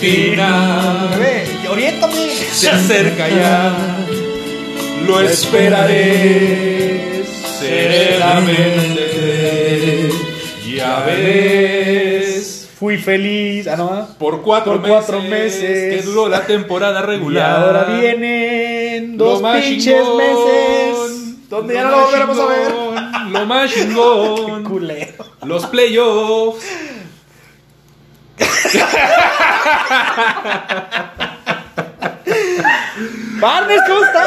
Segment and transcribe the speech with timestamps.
[0.00, 1.10] final.
[1.10, 2.30] Bebé, oriéntame.
[2.52, 3.76] Se acerca ya,
[5.06, 7.22] lo esperaré
[7.58, 10.10] serenamente.
[10.74, 12.68] Ya ves.
[12.78, 13.66] Fui feliz.
[13.68, 14.08] Ah, no.
[14.18, 15.94] Por cuatro, Por cuatro meses, meses.
[15.96, 17.62] que duró la temporada Y regular.
[17.62, 21.48] ahora vienen dos pinches chingón, meses.
[21.50, 22.72] Donde ya no lo volveremos a ver.
[23.32, 24.64] Lo más chingón.
[24.64, 25.24] Culero.
[25.44, 26.64] Los playoffs.
[33.40, 34.26] Partners, ¿cómo están?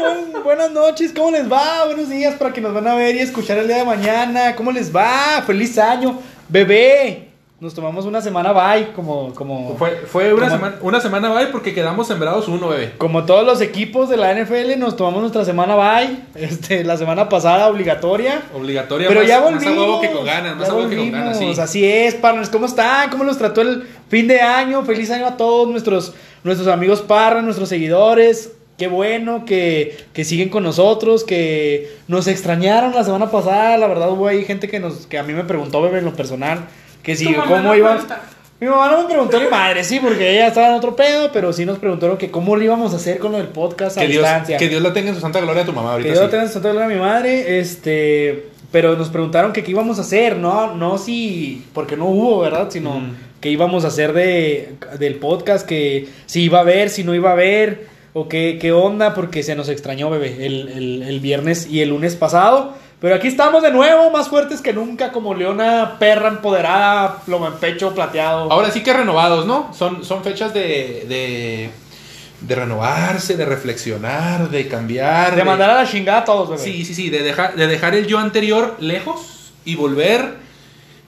[0.00, 1.84] Buen- buenas noches, ¿cómo les va?
[1.86, 4.54] Buenos días para que nos van a ver y escuchar el día de mañana.
[4.56, 5.42] ¿Cómo les va?
[5.46, 6.20] Feliz año.
[6.48, 7.29] Bebé,
[7.60, 11.74] nos tomamos una semana bye, como, como, Fue, fue una, semana, una semana bye porque
[11.74, 12.94] quedamos sembrados uno, bebé.
[12.96, 16.20] como todos los equipos de la NFL, nos tomamos nuestra semana bye.
[16.34, 18.42] Este, la semana pasada obligatoria.
[18.56, 19.76] Obligatoria, Pero más, ya más volvimos.
[19.76, 21.52] a huevo que con ganas, más a huevo que con ganas, sí.
[21.58, 22.48] Así es, partners.
[22.48, 23.10] ¿Cómo están?
[23.10, 24.82] ¿Cómo los trató el fin de año?
[24.86, 28.52] Feliz año a todos nuestros, nuestros amigos parra, nuestros seguidores.
[28.78, 33.76] Qué bueno que, que siguen con nosotros, que nos extrañaron la semana pasada.
[33.76, 36.14] La verdad hubo ahí gente que nos que a mí me preguntó, bebé, en lo
[36.14, 36.60] personal,
[37.02, 37.96] que si cómo iban.
[37.98, 38.22] cuenta.
[38.60, 41.50] Mi mamá no me preguntó ni madre, sí, porque ella estaba en otro pedo, pero
[41.50, 44.08] sí nos preguntaron que cómo lo íbamos a hacer con lo del podcast a Que
[44.08, 44.58] Dios, distancia.
[44.58, 46.08] que Dios la tenga en su santa gloria a tu mamá Que ahorita.
[46.10, 46.24] Dios sí.
[46.24, 49.70] lo tenga en su santa gloria a mi madre, este, pero nos preguntaron que qué
[49.70, 52.68] íbamos a hacer, no, no si, porque no hubo, ¿verdad?
[52.70, 53.14] Sino Mm.
[53.40, 57.30] que íbamos a hacer de, del podcast, que si iba a haber, si no iba
[57.30, 61.66] a haber, o qué, qué onda, porque se nos extrañó, bebé, el, el, el viernes
[61.70, 62.74] y el lunes pasado.
[63.00, 67.54] Pero aquí estamos de nuevo, más fuertes que nunca, como leona perra empoderada, plomo en
[67.54, 68.52] pecho plateado.
[68.52, 69.72] Ahora sí que renovados, ¿no?
[69.72, 71.70] Son, son fechas de, de,
[72.42, 75.34] de renovarse, de reflexionar, de cambiar.
[75.34, 76.62] de mandar a la chingada a todos, bebé.
[76.62, 80.34] Sí, sí, sí, de dejar, de dejar el yo anterior lejos y volver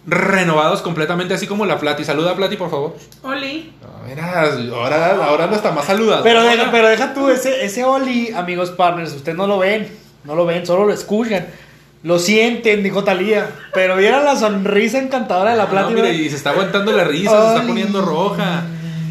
[0.07, 2.05] renovados completamente, así como la Plati.
[2.05, 2.97] Saluda a Plati, por favor.
[3.23, 3.71] Oli.
[3.83, 6.23] No, mira, ahora, ahora no está más saludado.
[6.23, 9.89] Pero deja, pero deja tú, ese, ese Oli, amigos partners, ustedes no lo ven,
[10.25, 11.47] no lo ven, solo lo escuchan.
[12.03, 13.49] Lo sienten, dijo Talía.
[13.73, 15.95] Pero vieron la sonrisa encantadora de la No, plática.
[15.95, 18.65] mira, y se está aguantando la risa, se está poniendo roja.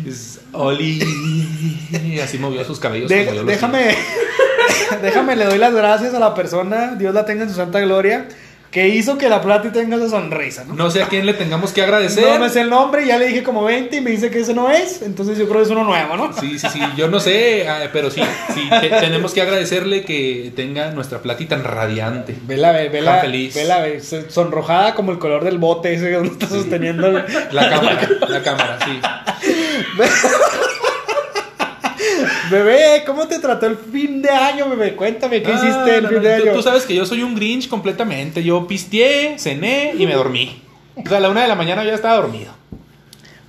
[0.06, 1.00] Es Oli.
[2.24, 3.08] Así movió sus cabellos.
[3.10, 3.96] De- déjame,
[5.02, 8.28] déjame, le doy las gracias a la persona, Dios la tenga en su santa gloria,
[8.72, 10.76] que hizo que la Plati tenga esa sonrisa, ¿no?
[10.76, 12.24] No sé a quién le tengamos que agradecer.
[12.26, 14.54] No me sé el nombre, ya le dije como 20 y me dice que ese
[14.54, 16.32] no es, entonces yo creo que es uno nuevo, ¿no?
[16.40, 18.22] Sí, sí, sí, yo no sé, ah, pero sí,
[18.54, 22.34] sí, te- tenemos que agradecerle que tenga nuestra Plati tan radiante.
[22.44, 23.54] Vela, ve- vela, Tan feliz.
[23.56, 24.00] vela, ve,
[24.30, 28.80] sonrojada como el color del bote ese donde está sosteniendo el- La cámara, la cámara,
[28.86, 29.02] sí.
[32.52, 34.96] Bebé, ¿cómo te trató el fin de año, bebé?
[34.96, 36.54] Cuéntame, ¿qué Ah, hiciste el no, fin no, de tú, año?
[36.54, 38.44] tú sabes que yo soy un Grinch completamente.
[38.44, 40.62] Yo pisteé, cené y me dormí.
[40.96, 42.54] O sea, a la una de la mañana ya estaba dormido.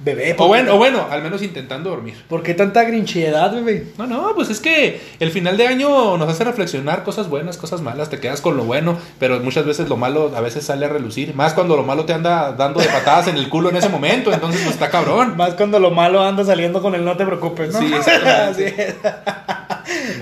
[0.04, 2.14] Bebé, O ¿por, bueno, o bueno, al menos intentando dormir.
[2.28, 3.86] ¿por qué tanta grinchiedad, bebé?
[3.98, 7.80] No, no, pues es que el final de año nos hace reflexionar cosas buenas, cosas
[7.82, 10.88] malas, te quedas con lo bueno, pero muchas veces lo malo a veces sale a
[10.88, 13.88] relucir, más cuando lo malo te anda dando de patadas en el culo en ese
[13.88, 15.36] momento, entonces pues está cabrón.
[15.42, 17.78] Más cuando lo malo anda saliendo con el no te preocupes, ¿no?
[17.80, 17.90] Sí.
[18.26, 18.94] Así es.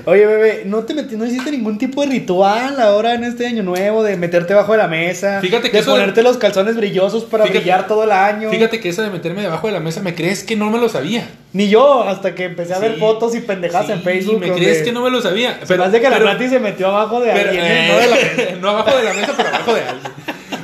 [0.07, 3.63] Oye, bebé, ¿no te metí, no hiciste ningún tipo de ritual ahora en este año
[3.63, 5.41] nuevo de meterte bajo de la mesa?
[5.41, 8.51] Fíjate que de eso de- ponerte los calzones brillosos para Fíjate- brillar todo el año.
[8.51, 10.89] Fíjate que eso de meterme debajo de la mesa, ¿me crees que no me lo
[10.89, 11.29] sabía?
[11.53, 14.39] Ni yo, hasta que empecé a ver Sí, fotos y pendejadas en Facebook.
[14.41, 15.59] ¿Me crees que no me lo sabía?
[15.65, 17.89] Se me hace que la pero- Nati se metió abajo de Pero, alguien, eh, ¿eh?
[17.93, 18.57] no de la mesa.
[18.61, 20.13] no abajo de la mesa, pero abajo de alguien.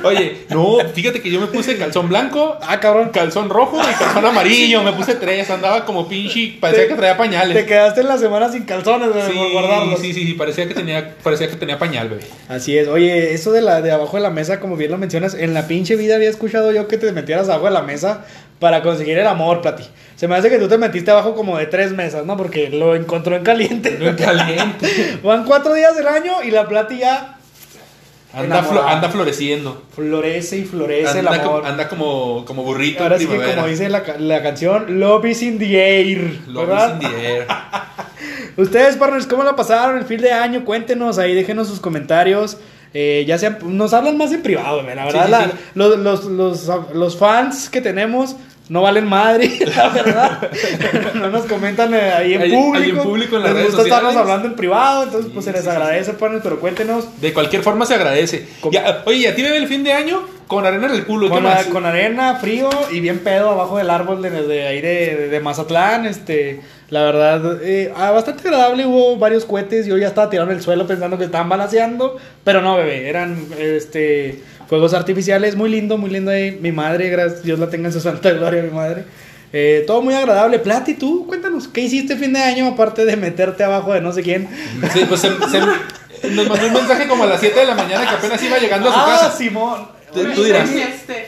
[0.03, 3.09] Oye, no, fíjate que yo me puse calzón blanco, Ah, cabrón.
[3.09, 4.83] calzón rojo y calzón amarillo.
[4.83, 7.57] Me puse tres, andaba como pinche, parecía Te- que traía pañales.
[7.57, 9.99] Te quedaste en la semana sin calzones, bebé, Sí, por guardarlos.
[9.99, 12.21] sí, sí, sí, parecía que tenía, parecía que tenía pañal, bebé.
[12.47, 12.87] Así es.
[12.87, 15.67] Oye, eso de la de abajo de la mesa, como bien lo mencionas, en la
[15.67, 18.23] pinche vida había escuchado yo que te metieras abajo de la mesa
[18.59, 19.83] para conseguir el amor, Plati.
[20.15, 22.35] Se me hace que tú te metiste abajo como de tres mesas, ¿no?
[22.37, 23.97] Porque lo encontró en caliente.
[23.99, 25.19] No en caliente.
[25.23, 27.35] Van cuatro días del año y la Plati ya
[28.33, 29.83] Anda, flo- anda floreciendo.
[29.95, 31.55] florece y florece el Anda, amor.
[31.61, 35.25] como, anda como, como burrito Ahora en sí que como dice la, la canción, Love
[35.25, 36.39] is in the air.
[36.47, 36.97] Love ¿verdad?
[37.01, 37.47] is in the air.
[38.57, 40.65] Ustedes, partners, ¿cómo la pasaron el fin de año?
[40.65, 42.57] Cuéntenos ahí, déjenos sus comentarios.
[42.93, 45.25] Eh, ya sean, nos hablan más en privado, la verdad.
[45.25, 45.51] sí, la- sí.
[45.75, 48.35] Los, los, los, los fans que tenemos
[48.69, 50.51] no valen madre, la verdad.
[51.15, 52.75] no nos comentan eh, ahí en público.
[52.83, 55.61] ahí en público en las redes gusta estarnos hablando en privado, entonces pues se les
[55.61, 57.21] sí, sí, agradece, partners, pero cuéntenos.
[57.21, 58.47] De cualquier forma se agradece.
[58.71, 60.21] Ya, oye, ¿y a ti bebé el fin de año?
[60.47, 61.65] Con arena en el culo, ¿qué Con, la- más?
[61.65, 65.39] con arena, frío y bien pedo abajo del árbol de, de ahí de, de- de
[65.41, 66.05] Mazatlán.
[66.05, 68.85] Este, la verdad, eh, ah, bastante agradable.
[68.85, 69.85] Hubo varios cohetes.
[69.87, 72.15] Yo ya estaba tirando en el suelo pensando que estaban balanceando.
[72.45, 75.55] Pero no, bebé, eran este, fuegos artificiales.
[75.55, 76.31] Muy lindo, muy lindo.
[76.31, 76.57] ahí.
[76.61, 79.05] Mi madre, gracias, Dios la tenga en su santa gloria, mi madre.
[79.53, 80.59] Eh, todo muy agradable.
[80.59, 84.21] Plati, tú, cuéntanos, ¿qué hiciste fin de año aparte de meterte abajo de no sé
[84.21, 84.47] quién?
[84.93, 88.01] Sí, pues se- se- nos mandó un mensaje como a las 7 de la mañana
[88.09, 89.37] que apenas iba llegando a su ah, casa.
[89.37, 89.87] Simón.
[90.13, 90.69] Tú- tú dirás.
[90.69, 91.27] Me enfiesté.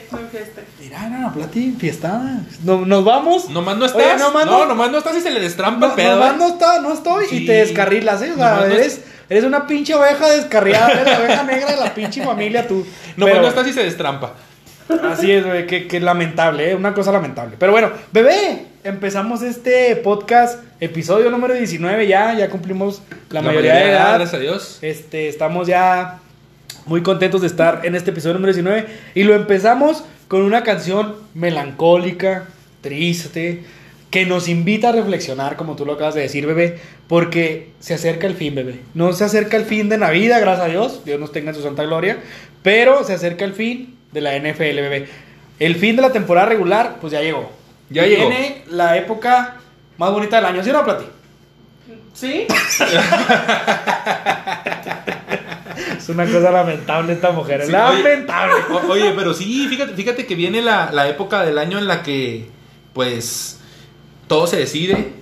[0.82, 2.42] Mira, no, Plati, fiestada.
[2.64, 3.50] No- ¿Nos vamos?
[3.50, 4.02] Nomás no estás.
[4.02, 6.16] Oye, nomás no, no- nomás no estás y se le destrampa No, el pedo.
[6.16, 6.38] nomás ¿eh?
[6.40, 8.32] no, está, no estoy y te descarrilas, ¿eh?
[8.34, 12.24] O sea, eres, eres una pinche oveja descarriada, eres la oveja negra de la pinche
[12.24, 12.86] familia tú.
[13.16, 14.34] Nomás Pero- no estás y se destrampa.
[15.04, 16.76] Así es, güey, que, que lamentable, ¿eh?
[16.76, 17.58] Una cosa lamentable.
[17.60, 23.92] Pero bueno, bebé, empezamos este podcast, episodio número 19 ya, ya cumplimos la, mayoría, de
[23.92, 24.16] edad.
[24.16, 24.80] Gracias a Dios.
[24.82, 26.20] Este, estamos ya
[26.86, 31.16] muy contentos de estar en este episodio número 19 y lo empezamos con una canción
[31.36, 32.46] melancólica,
[32.82, 33.64] triste,
[34.10, 38.26] que nos invita a reflexionar, como tú lo acabas de decir, bebé, porque se acerca
[38.28, 38.80] el fin, bebé.
[38.96, 41.62] No se acerca el fin de Navidad, gracias a Dios, Dios nos tenga en su
[41.62, 42.18] santa gloria,
[42.64, 45.08] pero se acerca el fin de la NFL, bebé.
[45.60, 47.52] El fin de la temporada regular, pues ya llegó.
[47.90, 48.30] Ya llegó.
[48.30, 49.58] Viene la época
[49.98, 51.06] más bonita del año, ¿sí o no, Plati?
[52.14, 52.48] ¿Sí?
[55.98, 58.54] Es una cosa lamentable esta mujer, Sí, lamentable.
[58.72, 62.04] O- Oye, pero sí, fíjate, fíjate que viene la, la época del año en la
[62.04, 62.48] que,
[62.94, 63.59] pues,
[64.30, 65.20] todo se decide.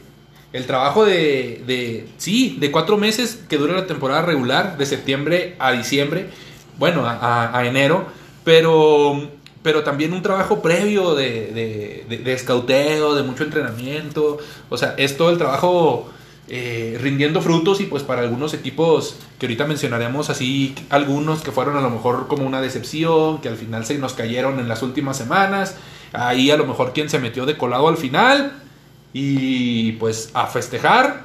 [0.54, 5.56] El trabajo de, de, sí, de cuatro meses que dura la temporada regular, de septiembre
[5.60, 6.30] a diciembre,
[6.78, 8.06] bueno, a, enero,
[8.44, 9.30] pero,
[9.64, 14.38] pero también un trabajo previo de, de, de- de escauteo, de mucho entrenamiento.
[14.70, 16.10] O sea, es todo el trabajo
[16.48, 21.76] eh, rindiendo frutos y pues para algunos equipos que ahorita mencionaremos así, algunos que fueron
[21.76, 25.18] a lo mejor como una decepción, que al final se nos cayeron en las últimas
[25.18, 25.76] semanas,
[26.14, 28.64] ahí a lo mejor quien se metió de colado al final
[29.20, 31.22] y pues a festejar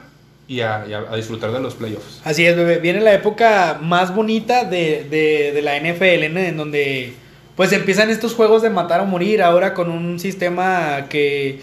[0.49, 0.85] y a,
[1.17, 2.21] disfrutar de los playoffs.
[2.25, 2.79] Así es, bebé.
[2.79, 7.13] Viene la época más bonita de, de- la NFL, en donde
[7.57, 11.61] pues empiezan estos juegos de matar o morir ahora con un sistema que,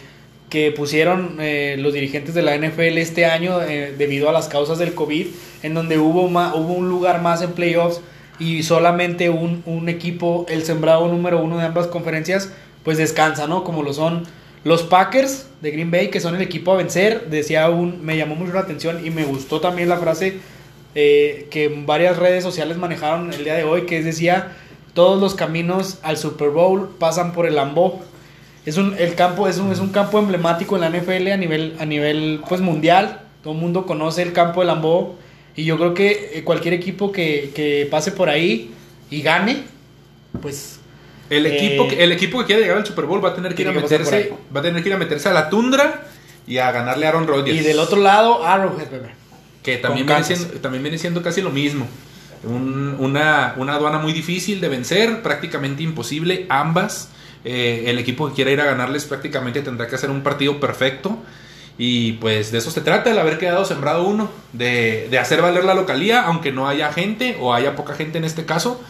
[0.49, 4.77] que pusieron eh, los dirigentes de la NFL este año eh, debido a las causas
[4.77, 5.25] del COVID,
[5.63, 8.01] en donde hubo, ma- hubo un lugar más en playoffs
[8.39, 12.51] y solamente un, un equipo, el sembrado número uno de ambas conferencias,
[12.83, 13.63] pues descansa, ¿no?
[13.63, 14.23] Como lo son
[14.63, 18.35] los Packers de Green Bay, que son el equipo a vencer, decía un, me llamó
[18.35, 20.39] mucho la atención y me gustó también la frase
[20.95, 24.53] eh, que en varias redes sociales manejaron el día de hoy, que decía,
[24.93, 27.99] todos los caminos al Super Bowl pasan por el Lambeau.
[28.65, 31.75] Es un, el campo es un, es un campo emblemático en la NFL a nivel,
[31.79, 33.21] a nivel pues, mundial.
[33.43, 35.15] Todo el mundo conoce el campo de Lambeau.
[35.55, 38.71] Y yo creo que eh, cualquier equipo que, que pase por ahí
[39.09, 39.63] y gane,
[40.41, 40.78] pues
[41.29, 43.53] El Eh, equipo, que, el equipo que quiera llegar al Super Bowl va a tener
[43.55, 46.03] que ir a meterse, va a tener que ir a meterse a la tundra
[46.47, 47.59] y a ganarle a Aaron Rodgers.
[47.59, 49.09] Y del otro lado, Arrowhead, bebé.
[49.63, 51.85] Que también viene, siendo, también viene siendo casi lo mismo.
[52.43, 57.09] Un- una, una aduana muy difícil de vencer, prácticamente imposible, ambas.
[57.45, 61.19] Eh, el equipo que quiera ir a ganarles prácticamente tendrá que hacer un partido perfecto.
[61.77, 65.63] Y pues de eso se trata, el haber quedado sembrado uno, de, de hacer valer
[65.63, 68.81] la localía, aunque no haya gente o haya poca gente en este caso.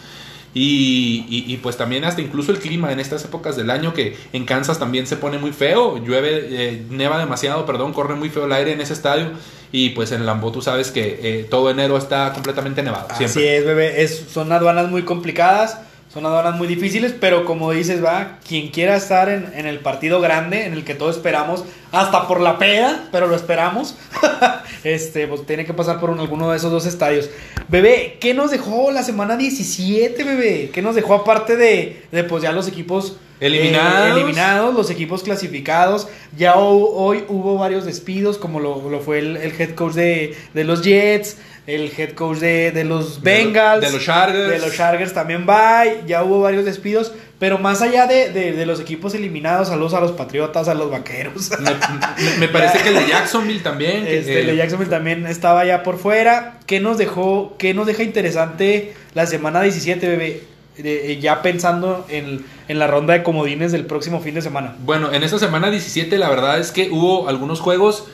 [0.52, 4.16] Y, y- y, pues también hasta incluso el clima en estas épocas del año que
[4.32, 8.46] en Kansas también se pone muy feo, llueve, eh, neva demasiado, perdón, corre muy feo
[8.46, 9.30] el aire en ese estadio
[9.70, 13.06] y pues en Lambeau tú sabes que eh, todo enero está completamente nevado.
[13.10, 13.58] Así Siempre.
[13.58, 14.02] es, bebé.
[14.02, 15.78] Es, son aduanas muy complicadas,
[16.12, 20.20] son aduanas muy difíciles, pero como dices, va, quien quiera estar en, en el partido
[20.20, 23.94] grande, en el que todos esperamos, hasta por la peda, pero lo esperamos,
[24.84, 27.30] este, pues tiene que pasar por un- alguno de esos dos estadios.
[27.68, 30.70] Bebé, ¿qué nos dejó la semana 17, bebé?
[30.72, 34.16] ¿Qué nos dejó aparte de, de pues ya los equipos eh, Eliminados.
[34.18, 36.08] eliminados, los equipos clasificados?
[36.36, 40.36] Ya ho- hoy hubo varios despidos, como lo, lo fue el, el head coach de,
[40.54, 41.36] de los Jets,
[41.66, 44.50] el head coach de, de los Bengals, de los Chargers.
[44.50, 48.66] de los Chargers también va, ya hubo varios despidos, pero más allá de, de- de
[48.66, 51.50] los equipos eliminados, saludos a los Patriotas, a los Vaqueros.
[51.60, 54.04] Me, me- me parece que el de Jacksonville también.
[54.06, 56.58] Este, el de Jacksonville también estaba ya por fuera.
[56.66, 60.42] ¿Qué nos dejó, qué nos deja interesante la semana 17, bebé?
[60.76, 64.76] De- eh, ya pensando en, en la ronda de comodines del próximo fin de semana.
[64.84, 68.06] Bueno, en esta semana 17 la verdad es que hubo algunos juegos,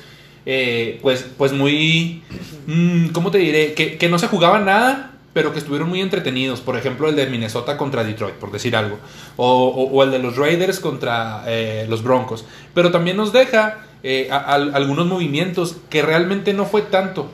[0.46, 2.22] eh, pues, pues muy,
[2.66, 3.74] mm, ¿cómo te diré?
[3.74, 6.60] Que, que no se jugaban nada, pero que estuvieron muy entretenidos.
[6.60, 8.98] Por ejemplo, el de Minnesota contra Detroit, por decir algo.
[9.36, 12.46] O, el de los Raiders contra eh, los Broncos.
[12.72, 17.30] Pero también nos deja eh, algunos movimientos que realmente no fue tanto.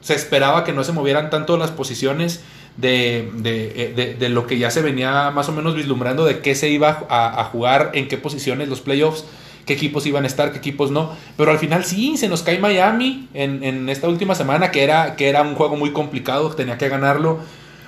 [0.00, 2.42] Se esperaba que no se movieran tanto las posiciones
[2.76, 6.68] de, de- de lo que ya se venía más o menos vislumbrando de qué se
[6.70, 9.24] iba a, a jugar, en qué posiciones los playoffs,
[9.66, 11.12] qué equipos iban a estar, qué equipos no.
[11.36, 15.16] Pero al final sí, se nos cae Miami en, en esta última semana, que era,
[15.16, 17.38] que era un juego muy complicado, tenía que ganarlo.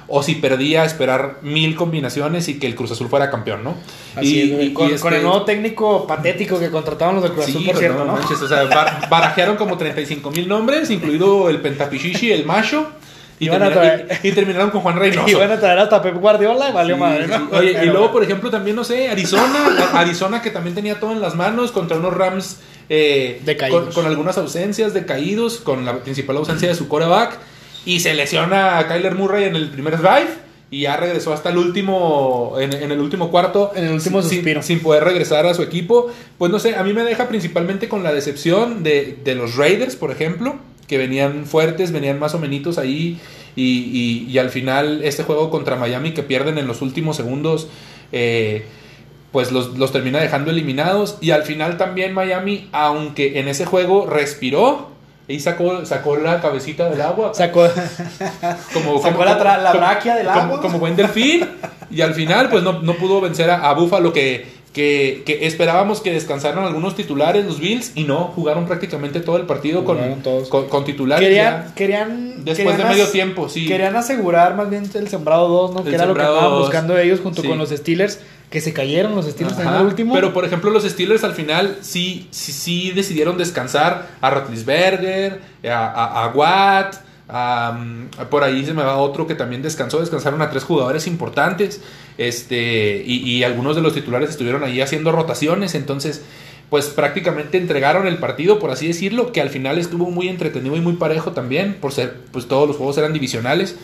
[0.09, 3.75] o si perdía, esperar mil combinaciones y que el Cruz Azul fuera campeón, ¿no?
[4.15, 4.67] Así y, es, güey.
[4.69, 7.61] y- con, y con este- el nuevo técnico patético que contrataron los del Cruz Azul,
[7.63, 8.13] Sí, por cierto, no ¿no?
[8.13, 12.87] manches, o sea, bar- barajearon como 35 mil nombres, incluido el Pentapichichi, el Macho,
[13.39, 15.29] y, Iban a traer- y- y terminaron con Juan Reynoso.
[15.31, 17.31] Y van a traer hasta Pep Guardiola y valió Sí, madre, sí.
[17.31, 17.59] ¿no?
[17.59, 21.21] Oye, y luego, por ejemplo, también, no sé, Arizona, Arizona que también tenía todo en
[21.21, 23.41] las manos contra unos Rams eh,
[23.71, 27.37] con, con algunas ausencias, decaídos, con la principal ausencia de su coreback,
[27.85, 30.29] y se lesiona a Kyler Murray en el primer drive,
[30.71, 34.39] y ya regresó hasta el último, en, en el último cuarto, En el último sin-
[34.39, 34.63] suspiro.
[34.63, 36.11] Sin, poder regresar a su equipo.
[36.39, 39.95] Pues no sé, a mí me deja principalmente con la decepción de, de los Raiders,
[39.95, 43.19] por ejemplo, que venían fuertes, venían más o menos ahí.
[43.57, 43.63] Y,
[44.27, 47.69] y- y al final, este juego contra Miami que pierden en los últimos segundos,
[48.13, 48.67] eh,
[49.33, 51.19] pues los, los termina dejando eliminados.
[51.21, 54.91] Y al final también Miami, aunque en ese juego respiró
[55.29, 57.67] y sacó, sacó la cabecita del agua, Sacó,
[58.73, 60.61] como, sacó como- la, la braquia del como, agua.
[60.61, 61.47] como buen delfín.
[61.91, 64.47] Y al final, pues no, no pudo vencer a, a Buffalo, que,
[64.77, 69.45] que, que esperábamos que descansaran algunos titulares, los Bills, y no, jugaron prácticamente todo el
[69.47, 70.51] partido con, todos.
[70.51, 71.27] con, con titulares.
[71.27, 73.65] querían, querían, Después querían de medio tiempo, sí.
[73.67, 75.79] Querían asegurar más bien el sembrado 2, ¿no?
[75.81, 76.61] El Que era lo que estaban dos.
[76.67, 77.49] buscando ellos junto Sí.
[77.49, 80.13] con los Steelers, que se cayeron los Steelers en el último.
[80.13, 85.87] Pero por ejemplo, los Steelers al final sí, sí, sí decidieron descansar a Rotlisberger, a,
[85.87, 90.65] a, a Watt, por ahí se me va otro que también descansó, descansaron a tres
[90.65, 91.83] jugadores importantes,
[92.19, 96.23] este, y, y algunos de los titulares estuvieron ahí haciendo rotaciones, entonces
[96.71, 100.81] pues prácticamente entregaron el partido, por así decirlo, que al final estuvo muy entretenido y
[100.81, 103.77] muy parejo también, por ser, pues todos los juegos eran divisionales.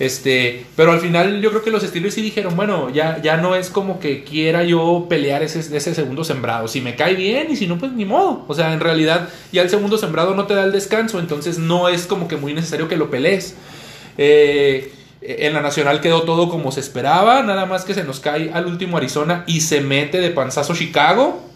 [0.00, 3.54] Este, pero al final yo creo que los Steelers sí dijeron, bueno, ya, ya no
[3.54, 6.68] es como que quiera yo pelear ese, ese segundo sembrado.
[6.68, 8.46] Si me cae bien y si no, pues ni modo.
[8.48, 11.90] O sea, en realidad ya el segundo sembrado no te da el descanso, entonces no
[11.90, 13.54] es como que muy necesario que lo pelees.
[14.16, 14.90] Eh,
[15.20, 18.64] en la nacional quedó todo como se esperaba, nada más que se nos cae al
[18.64, 21.49] último Arizona y se mete de panzazo Chicago.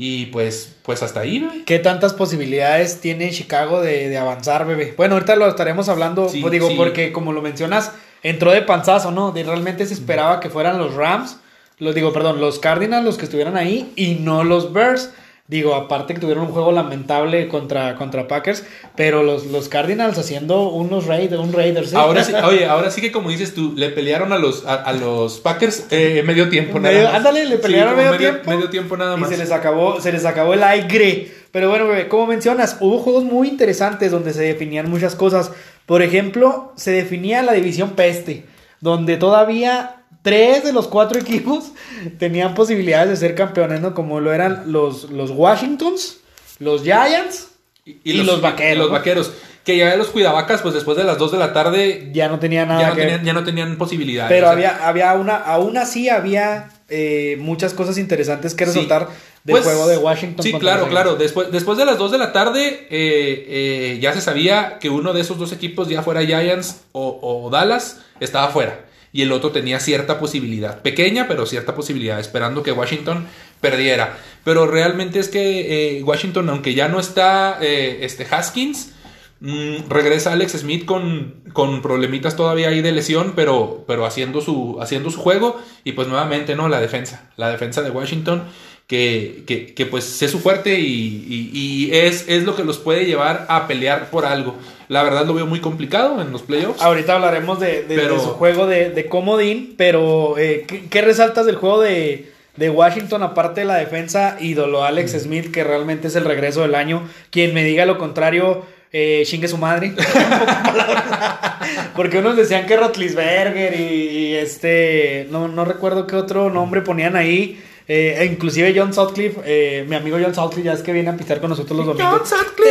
[0.00, 1.64] Y pues, pues hasta ahí.
[1.66, 4.94] ¿Qué tantas posibilidades tiene Chicago de, de avanzar, bebé?
[4.96, 6.74] Bueno, ahorita lo estaremos hablando, Sí, pues digo, sí.
[6.76, 7.90] porque como lo mencionas,
[8.22, 9.32] entró de panzazo, ¿no?
[9.32, 11.38] De realmente se esperaba que fueran los Rams,
[11.78, 15.10] los digo, perdón, los Cardinals los que estuvieran ahí y no los Bears.
[15.48, 18.64] Digo, aparte que tuvieron un juego lamentable contra, contra Packers,
[18.96, 21.94] pero los, los Cardinals haciendo unos Raiders, un Raiders.
[21.94, 24.92] Ahora sí, oye, ahora sí que como dices tú, le pelearon a los, a, a
[24.92, 27.14] los Packers eh, medio tiempo nada más.
[27.14, 28.50] ándale, le pelearon como medio tiempo.
[28.50, 29.30] Medio tiempo nada Y más.
[29.30, 31.32] se les acabó, se les acabó el aire.
[31.50, 35.50] Pero bueno, bebé, como mencionas, hubo juegos muy interesantes donde se definían muchas cosas.
[35.86, 38.44] Por ejemplo, se definía la división peste,
[38.82, 41.72] donde todavía tres de los cuatro equipos
[42.18, 43.94] tenían posibilidades de ser campeones, ¿no?
[43.94, 46.18] Como lo eran los, los Washingtons,
[46.58, 47.48] los Giants
[47.84, 48.74] y, los, vaqueros.
[48.74, 49.32] y los vaqueros.
[49.64, 52.64] Que ya los cuidavacas, pues después de las 2 de la tarde Ya no tenía
[52.64, 54.30] nada ya no, que tenían, ya no tenían posibilidades.
[54.30, 58.70] Pero o sea, había, había una, aún así había eh, muchas cosas interesantes que Sí.
[58.72, 59.08] resaltar
[59.44, 60.42] del Pues, juego de Washington.
[60.42, 61.16] Sí, claro, claro.
[61.16, 65.12] Después, después de las 2 de la tarde, eh, eh, ya se sabía que uno
[65.12, 68.86] de esos dos equipos, ya fuera Giants o, o Dallas, estaba fuera.
[69.12, 70.82] Y el otro tenía cierta posibilidad.
[70.82, 73.26] Pequeña, pero cierta posibilidad, esperando que Washington
[73.60, 74.18] perdiera.
[74.44, 78.92] Pero realmente es que eh, Washington, aunque ya no está eh, este Haskins,
[79.40, 84.78] mm, regresa Alex Smith con, con problemitas todavía ahí de lesión, pero, pero haciendo, su,
[84.80, 85.60] haciendo su juego.
[85.84, 86.68] Y pues nuevamente, ¿no?
[86.68, 87.30] La defensa.
[87.36, 88.44] La defensa de Washington
[88.88, 92.78] que, que, que, pues es su fuerte y, y- y es, es lo que los
[92.78, 94.56] puede llevar a pelear por algo.
[94.88, 96.80] La verdad lo veo muy complicado en los playoffs.
[96.82, 101.02] Ahorita hablaremos de, de- Pero- de su juego de, de comodín, pero eh, ¿qué, qué
[101.02, 105.18] resaltas del juego de, de Washington aparte de la defensa ídolo Alex Mm.
[105.20, 107.06] Smith, que realmente es el regreso del año?
[107.30, 109.92] Quien me diga lo contrario, eh, chingue su madre.
[111.94, 117.16] Porque unos decían que Rotlisberger y, y este, no, no recuerdo qué otro nombre ponían
[117.16, 117.60] ahí.
[117.88, 121.40] Eh, inclusive John Sutcliffe, eh, mi amigo John Sutcliffe, ya es que viene a pitar
[121.40, 122.12] con nosotros los domingos.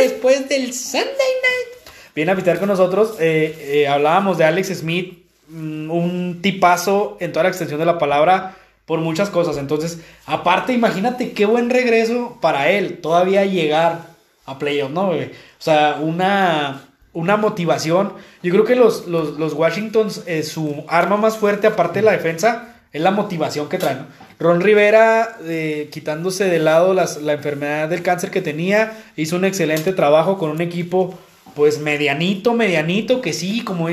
[0.04, 1.90] Después del Sunday Night.
[2.14, 3.16] Viene a pitar con nosotros.
[3.20, 7.98] eh, eh, hablábamos de Alex Smith, mm, un tipazo en toda la extensión de la
[7.98, 8.56] palabra
[8.86, 9.58] por muchas cosas.
[9.58, 14.06] Entonces, aparte, imagínate qué buen regreso para él, todavía llegar
[14.46, 15.08] a playoffs, ¿no?
[15.08, 15.24] güey?
[15.24, 18.14] O sea, una, una motivación.
[18.42, 22.12] Yo creo que los, los, los Washingtons, eh, su arma más fuerte, aparte de la
[22.12, 23.98] defensa, es la motivación que traen.
[23.98, 24.06] ¿no?
[24.38, 29.44] Ron Rivera, eh, quitándose de lado las- la enfermedad del cáncer que tenía, hizo un
[29.44, 31.18] excelente trabajo con un equipo
[31.54, 33.88] pues medianito, medianito, que sí, como,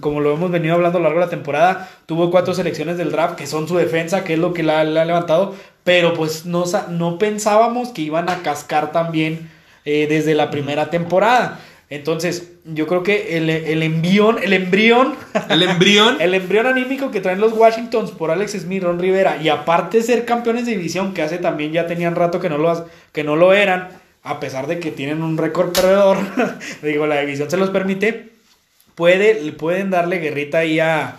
[0.00, 3.12] como lo hemos venido hablando a lo largo de la temporada, tuvo cuatro selecciones del
[3.12, 5.54] draft que son su defensa, que es lo que la, ha levantado,
[5.84, 9.50] pero pues no, no pensábamos que iban a cascar también
[9.84, 11.58] eh, desde la primera temporada.
[11.90, 15.14] Entonces, yo creo que el, el envión, el embrión,
[15.48, 16.16] El embrión.
[16.20, 20.02] el embrión anímico que traen los Washingtons por Alex Smith, Ron Rivera, y aparte de
[20.02, 23.36] ser campeones de división, que hace también ya tenían rato que no lo, que no
[23.36, 23.88] lo eran,
[24.22, 26.18] a pesar de que tienen un récord perdedor,
[26.82, 28.30] digo, la división se los permite,
[28.94, 31.16] puede, pueden darle guerrita ahí a,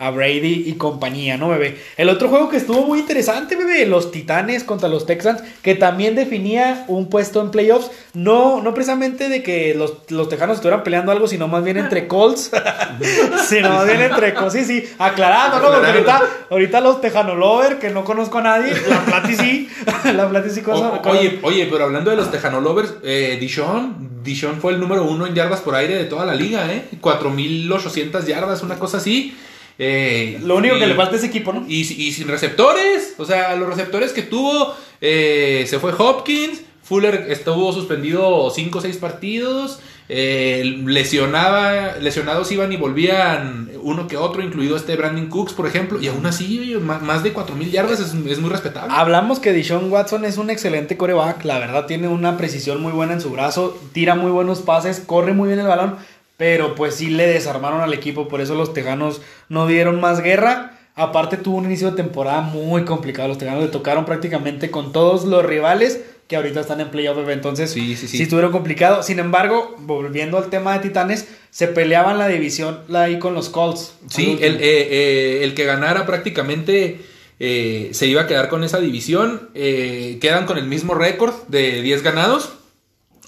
[0.00, 1.78] a Brady y compañía, ¿no, bebé?
[1.98, 6.14] El otro juego que estuvo muy interesante, bebé, los Titanes contra los Texans, que también
[6.14, 11.12] definía un puesto en playoffs, no, no precisamente de que los, los Tejanos estuvieran peleando
[11.12, 12.50] algo, sino más bien entre Colts,
[13.48, 15.70] sino más bien entre Colts, sí, sí, aclarando, ¿no?
[15.70, 19.68] Porque ahorita, ahorita los Tejano Lover, que no conozco a nadie, la Plati sí,
[20.14, 24.22] la Plati sí cosa, O- oye, oye, pero hablando de los Tejano Lovers, eh, Dishon,
[24.24, 26.84] Dishon fue el número uno en yardas por aire de toda la liga, ¿eh?
[27.02, 29.36] 4.800 yardas, una cosa así.
[29.82, 31.64] Eh, Lo único que le falta a ese equipo, ¿no?
[31.66, 37.26] Y, y sin receptores, o sea, los receptores que tuvo, eh, se fue Hopkins, Fuller
[37.30, 44.42] estuvo suspendido 5 o 6 partidos, eh, lesionaba, lesionados iban y volvían uno que otro,
[44.42, 48.38] incluido este Brandon Cooks, por ejemplo, y aún así, más de 4.000 yardas es, es
[48.40, 48.92] muy respetable.
[48.94, 53.14] Hablamos que Dishon Watson es un excelente coreback, la verdad tiene una precisión muy buena
[53.14, 55.96] en su brazo, tira muy buenos pases, corre muy bien el balón,
[56.40, 59.20] pero pues sí le desarmaron al equipo, por eso los Tejanos
[59.50, 60.78] no dieron más guerra.
[60.94, 65.24] Aparte tuvo un inicio de temporada muy complicado, los Tejanos le tocaron prácticamente con todos
[65.24, 68.22] los rivales que ahorita están en playoff, entonces Sí, sí, sí.
[68.22, 69.02] estuvieron complicado.
[69.02, 73.50] Sin embargo, volviendo al tema de Titanes, se peleaban la división la ahí con los
[73.50, 73.96] Colts.
[74.08, 77.02] Sí, el, eh, eh, el que ganara prácticamente
[77.38, 79.50] eh, se iba a quedar con esa división.
[79.52, 82.54] Quedan con el mismo récord de 10 ganados.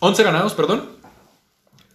[0.01, 0.92] 11 ganados, perdón.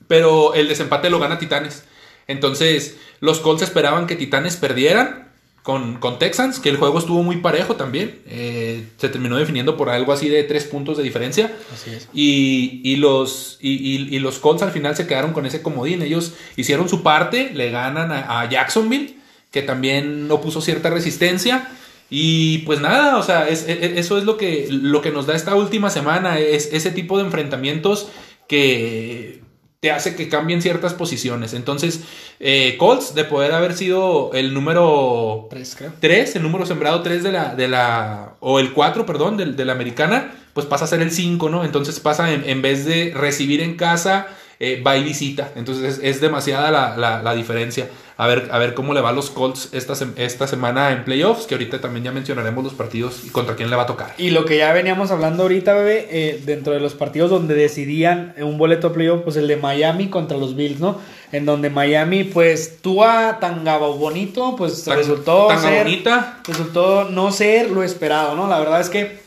[0.07, 1.83] Pero el desempate lo gana Titanes.
[2.27, 5.27] Entonces, los Colts esperaban que Titanes perdieran
[5.63, 8.19] con, con Texans, que el juego estuvo muy parejo también.
[8.27, 11.53] Eh, se terminó definiendo por algo así de 3 puntos de diferencia.
[11.73, 12.07] Así es.
[12.13, 16.01] Y, y los, y, y- y los Colts al final se quedaron con ese comodín.
[16.01, 19.15] Ellos hicieron su parte, le ganan a, a Jacksonville,
[19.51, 21.69] que también opuso cierta resistencia.
[22.09, 25.35] Y pues nada, o sea, es- es- eso es lo que, lo que nos da
[25.35, 28.07] esta última semana, es ese tipo de enfrentamientos
[28.47, 29.41] que
[29.79, 31.53] te hace que cambien ciertas posiciones.
[31.53, 32.01] Entonces,
[32.39, 35.93] eh, Colts, de poder haber sido el número Tres, creo.
[35.99, 39.65] 3, el número sembrado 3 de la, de la, o el 4, perdón, de, de
[39.65, 41.63] la americana, pues pasa a ser el 5, ¿no?
[41.63, 44.27] Entonces pasa en, en vez de recibir en casa,
[44.59, 45.51] eh, va y visita.
[45.55, 47.87] Entonces es, es demasiada la, la- la diferencia.
[48.19, 51.45] A ver, a ver cómo le va a los Colts esta, esta semana en playoffs,
[51.45, 54.15] que ahorita también ya mencionaremos los partidos y contra quién le va a tocar.
[54.17, 58.33] Y lo que ya veníamos hablando ahorita, bebé, eh, dentro de los partidos donde decidían
[58.39, 60.99] un boleto a playoff, pues el de Miami contra los Bills, ¿no?
[61.31, 66.39] En donde Miami, pues, Tua tan gabo bonito, pues Tan- resultó tan ser, bonita.
[66.47, 68.47] resultó no ser lo esperado, ¿no?
[68.47, 69.19] La verdad es que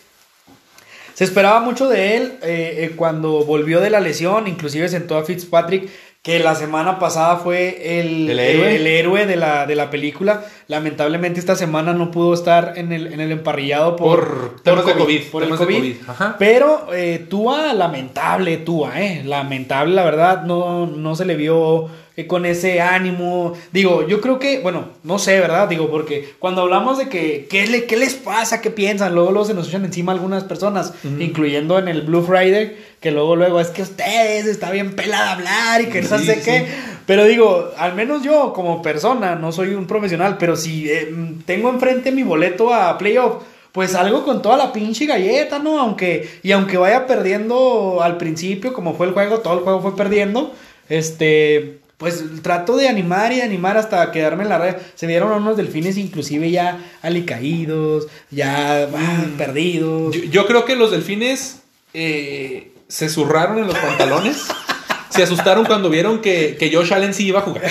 [1.14, 5.24] se esperaba mucho de él eh, eh, cuando volvió de la lesión, inclusive sentó a
[5.24, 5.88] Fitzpatrick,
[6.22, 8.76] que la semana pasada fue el, El héroe.
[8.76, 10.44] el héroe de la, de la película.
[10.68, 14.92] Lamentablemente esta semana no pudo estar en el, en el emparrillado por, Por temas de
[14.94, 15.76] COVID, por el de COVID.
[15.76, 16.36] COVID, ajá.
[16.38, 21.88] Pero eh, Tua, lamentable Tua, eh, lamentable, la verdad, no, no se le vio
[22.26, 23.54] con ese ánimo.
[23.72, 25.68] Digo, yo creo que, bueno, no sé, ¿verdad?
[25.68, 28.60] Digo, porque cuando hablamos de que, ¿qué, le, qué les pasa?
[28.60, 29.14] ¿Qué piensan?
[29.14, 33.36] Luego, luego se nos echan encima algunas personas, incluyendo en el Blue Friday, que luego,
[33.36, 36.66] luego es que ustedes está bien pelada hablar y que no Sí, sé sí, qué.
[37.06, 41.12] Pero digo, al menos yo como persona, no soy un profesional, pero si eh,
[41.44, 45.80] tengo enfrente mi boleto a playoff, pues algo con toda la pinche galleta, ¿no?
[45.80, 49.96] Aunque, y aunque vaya perdiendo al principio, como fue el juego, todo el juego fue
[49.96, 50.52] perdiendo,
[50.88, 54.76] este, pues trato de animar y de animar hasta quedarme en la red.
[54.96, 60.16] Se vieron unos delfines inclusive ya alicaídos, ya ah, perdidos.
[60.16, 61.60] Yo, yo creo que los delfines
[61.94, 64.46] eh, se zurraron en los pantalones.
[65.10, 67.70] se asustaron cuando vieron que, que Josh Allen sí iba a jugar.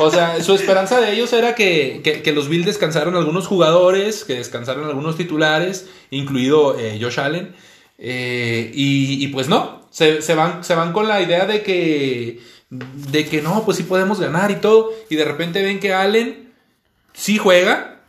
[0.00, 4.24] O sea, su esperanza de ellos era que, que- que los Bills descansaran algunos jugadores,
[4.24, 7.54] que descansaran algunos titulares, incluido eh, Josh Allen.
[7.98, 12.40] Eh, y, y pues no, se, se van, se van con la idea de que,
[12.70, 14.92] de que no, pues sí podemos ganar y todo.
[15.08, 16.52] Y de repente ven que Allen
[17.12, 18.00] sí juega,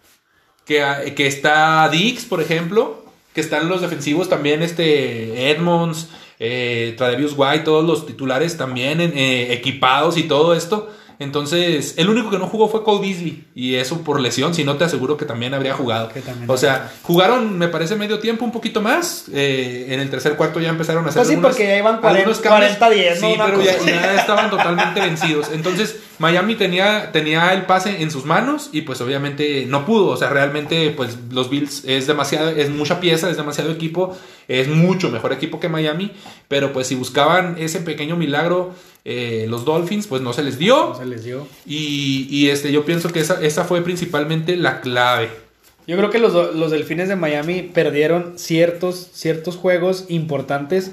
[0.66, 7.34] que, que está Dix, por ejemplo, que están los defensivos también, este Edmonds, eh, Tradevius
[7.36, 10.90] White, todos los titulares también eh, equipados y todo esto.
[11.22, 13.46] Entonces, el único que no jugó fue Cole Beasley.
[13.56, 16.08] Y eso por lesión, si no te aseguro que también habría jugado.
[16.10, 19.26] También o sea, jugaron, me parece, medio tiempo, un poquito más.
[19.32, 22.00] Eh, en el tercer cuarto ya empezaron a hacer Pues sí, algunos- porque ya iban
[22.04, 23.18] algunos 40, cambios.
[23.20, 23.28] 40-10, ¿no?
[23.30, 25.48] Sí, pero ya, ya estaban totalmente vencidos.
[25.54, 30.08] Entonces, Miami tenía, tenía el pase en sus manos y pues obviamente no pudo.
[30.08, 34.16] O sea, realmente pues los Bills es demasiado, es mucha pieza, es demasiado equipo,
[34.48, 36.12] es mucho mejor equipo que Miami.
[36.48, 40.90] Pero pues si buscaban ese pequeño milagro, eh, los Dolphins, pues no se les dio.
[40.90, 41.48] No se les dio.
[41.66, 45.30] Y, y, este, yo pienso que esa, esa fue principalmente la clave.
[45.88, 50.92] Yo creo que los, los Delfines de Miami perdieron ciertos, ciertos juegos importantes.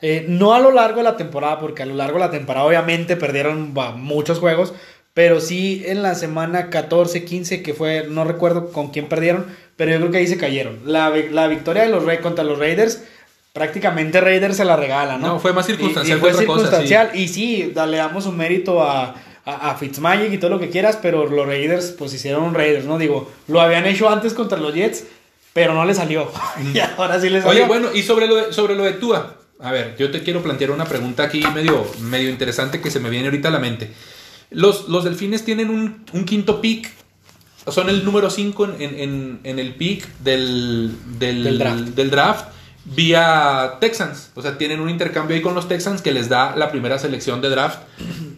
[0.00, 2.66] eh, no a lo largo de la temporada, porque a lo largo de la temporada
[2.66, 4.72] obviamente perdieron bah, muchos juegos.
[5.12, 9.44] Pero sí en la semana 14, 15, que fue, no recuerdo con quién perdieron,
[9.76, 10.80] pero yo creo que ahí se cayeron.
[10.86, 13.02] La, la victoria de los Raiders contra los Raiders,
[13.52, 15.26] prácticamente Raiders se la regala, ¿no?
[15.28, 17.10] No, fue más circunstancial Y, y fue otra cosa, circunstancial.
[17.14, 20.98] Y sí, le damos un mérito a, a, a Fitzmagic y todo lo que quieras,
[21.00, 22.98] pero los Raiders, pues hicieron un Raiders, ¿no?
[22.98, 25.04] Digo, lo habían hecho antes contra los Jets,
[25.52, 26.30] pero no le salió.
[26.74, 27.64] y ahora sí les salió.
[27.64, 29.36] Oye, bueno, y sobre lo de, sobre lo de Tua.
[29.62, 33.10] A ver, yo te quiero plantear una pregunta aquí medio, medio interesante que se me
[33.10, 33.90] viene ahorita a la mente.
[34.50, 36.90] Los, los delfines tienen un, un quinto pick.
[37.68, 41.80] Son el número 5 en, en- en- en el pick del, del, Del draft.
[41.88, 42.44] del draft
[42.84, 44.30] vía Texans.
[44.34, 47.40] O sea, tienen un intercambio ahí con los Texans que les da la primera selección
[47.40, 47.78] de draft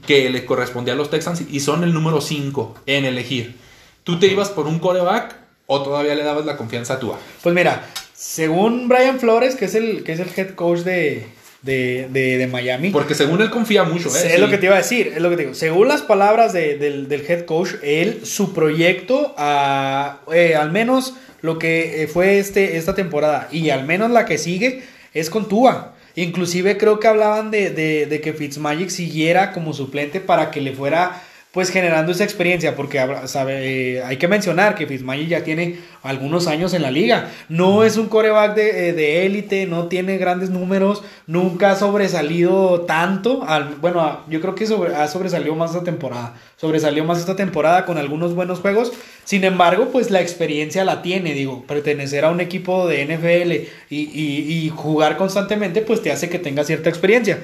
[0.06, 3.56] que le correspondía a los Texans y son el número 5 en elegir.
[4.04, 7.18] ¿Tú te ibas por un coreback o todavía le dabas la confianza a Tua?
[7.42, 11.26] Pues mira, según Brian Flores, que es el, que es el head coach de,
[11.62, 12.90] de, de- de Miami.
[12.90, 14.12] Porque según él confía mucho, ¿eh?
[14.26, 14.40] Es Sí.
[14.40, 15.54] lo que te iba a decir, es lo que te digo.
[15.54, 21.14] Según las palabras de- del, del head coach, él, su proyecto, a, eh, al menos
[21.42, 25.48] lo que eh, fue este, esta temporada y al menos la que sigue, es con
[25.48, 25.94] Tua.
[26.14, 30.72] Inclusive creo que hablaban de, de- de que Fitzmagic siguiera como suplente para que le
[30.72, 36.46] fuera pues generando esa experiencia, porque sabe, hay que mencionar que Fitzmagic ya tiene algunos
[36.46, 40.48] años en la liga, no es un coreback de eh, de élite, no tiene grandes
[40.48, 45.84] números, nunca ha sobresalido tanto, al, bueno, yo creo que sobre, ha sobresalido más esta
[45.84, 48.90] temporada, sobresalió más esta temporada con algunos buenos juegos,
[49.24, 53.52] sin embargo, pues la experiencia la tiene, digo, pertenecer a un equipo de NFL
[53.90, 57.40] y, y- y jugar constantemente, pues te hace que tenga cierta experiencia.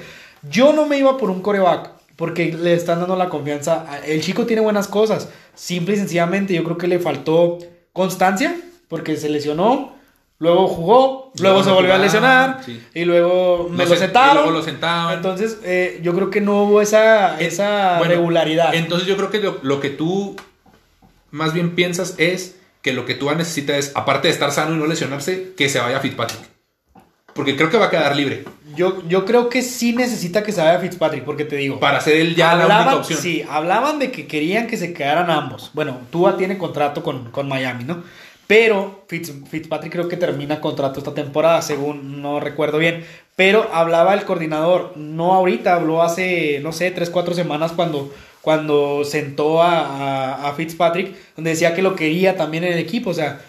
[0.49, 3.85] Yo no me iba por un coreback, porque le están dando la confianza.
[4.05, 5.29] El chico tiene buenas cosas.
[5.55, 7.57] Simple y sencillamente, yo creo que le faltó
[7.93, 8.55] constancia,
[8.89, 9.93] porque se lesionó,
[10.37, 12.81] luego jugó, luego se volvió a lesionar, sí.
[12.93, 14.31] y luego me Lo lo, sen- sentaron.
[14.31, 15.15] y luego lo sentaban.
[15.15, 18.75] Entonces, eh, yo creo que no hubo esa, Eh, esa bueno, regularidad.
[18.75, 20.35] Entonces yo creo que lo, lo que tú
[21.31, 24.77] más bien piensas es que lo que tú necesitas es, aparte de estar sano y
[24.79, 26.41] no lesionarse, que se vaya Fitzpatrick.
[27.39, 28.43] Porque creo que va a quedar libre
[28.75, 31.79] Yo, yo creo que sí necesita que se vaya Fitzpatrick, porque te digo.
[31.79, 33.19] para ser él ya la única hablaban, opción.
[33.19, 35.71] sí, hablaban de que querían que se quedaran ambos.
[35.73, 38.03] Bueno, Tua tiene contrato con, con Miami, ¿no?
[38.45, 43.05] Pero Fitz- Fitzpatrick creo que termina contrato esta temporada, según no recuerdo bien.
[43.37, 49.05] Pero hablaba el coordinador, no ahorita, habló hace, no sé, tres, cuatro semanas cuando, cuando
[49.05, 53.11] sentó a, a- a Fitzpatrick, donde decía que lo quería también en el equipo.
[53.11, 53.39] O sea,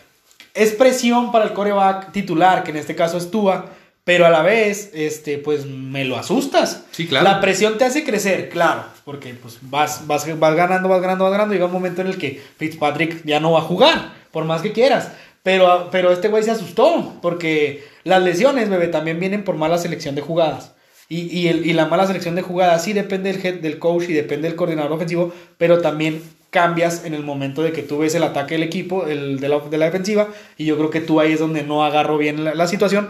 [0.55, 3.66] es presión para el coreback titular, que en este caso es Tua,
[4.05, 6.85] pero a la vez, este, pues me lo asustas.
[6.91, 7.25] Sí, claro.
[7.25, 11.33] La presión te hace crecer, claro, porque pues vas, vas, vas ganando, vas ganando, vas
[11.33, 11.55] ganando.
[11.55, 14.73] Llega un momento en el que Fitzpatrick ya no va a jugar, por más que
[14.73, 15.11] quieras.
[15.43, 20.15] Pero, pero este güey se asustó, porque las lesiones, bebé, también vienen por mala selección
[20.15, 20.73] de jugadas.
[21.09, 24.05] Y, y, el- y la mala selección de jugadas sí depende del, head, del coach
[24.09, 28.15] y depende del coordinador ofensivo, pero también cambias en el momento de que tú ves
[28.15, 31.21] el ataque del equipo, el de la, de la defensiva, y yo creo que tú
[31.21, 33.09] ahí es donde no agarro bien la, la situación,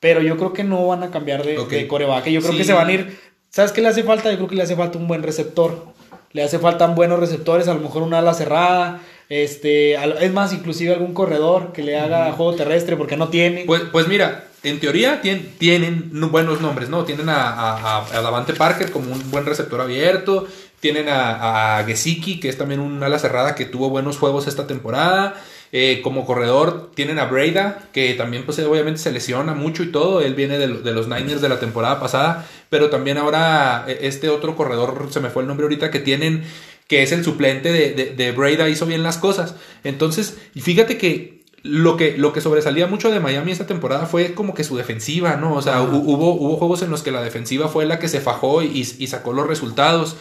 [0.00, 1.70] pero yo creo que no van a cambiar de, Ok.
[1.70, 2.26] de coreback.
[2.26, 2.58] Yo creo Sí.
[2.58, 3.18] que se van a ir.
[3.50, 4.30] ¿Sabes qué le hace falta?
[4.30, 5.84] Yo creo que le hace falta un buen receptor.
[6.32, 9.00] Le hace faltan buenos receptores, a lo mejor una ala cerrada.
[9.28, 13.64] Este, es más, inclusive algún corredor que le haga juego terrestre porque no tiene.
[13.64, 17.04] Pues, pues mira, en teoría tien- tienen nu- buenos nombres, ¿no?
[17.04, 20.46] Tienen a, a, a- a Davante Parker como un buen receptor abierto.
[20.80, 24.66] Tienen a, a Gesicki, que es también un ala cerrada que tuvo buenos juegos esta
[24.66, 25.34] temporada.
[25.72, 30.20] Eh, como corredor tienen a Breda, que también pues obviamente se lesiona mucho y todo.
[30.20, 32.48] Él viene de, lo- de los Niners de la temporada pasada.
[32.70, 36.42] Pero también ahora eh, este otro corredor, se me fue el nombre ahorita, que tienen,
[36.88, 39.54] que es el suplente de, de, de Breda, hizo bien las cosas.
[39.84, 44.34] Entonces, y fíjate que lo que, lo que sobresalía mucho de Miami esta temporada fue
[44.34, 45.54] como que su defensiva, ¿no?
[45.54, 48.62] O sea, hubo, hubo juegos en los que la defensiva fue la que se fajó
[48.62, 50.16] y, y sacó los resultados.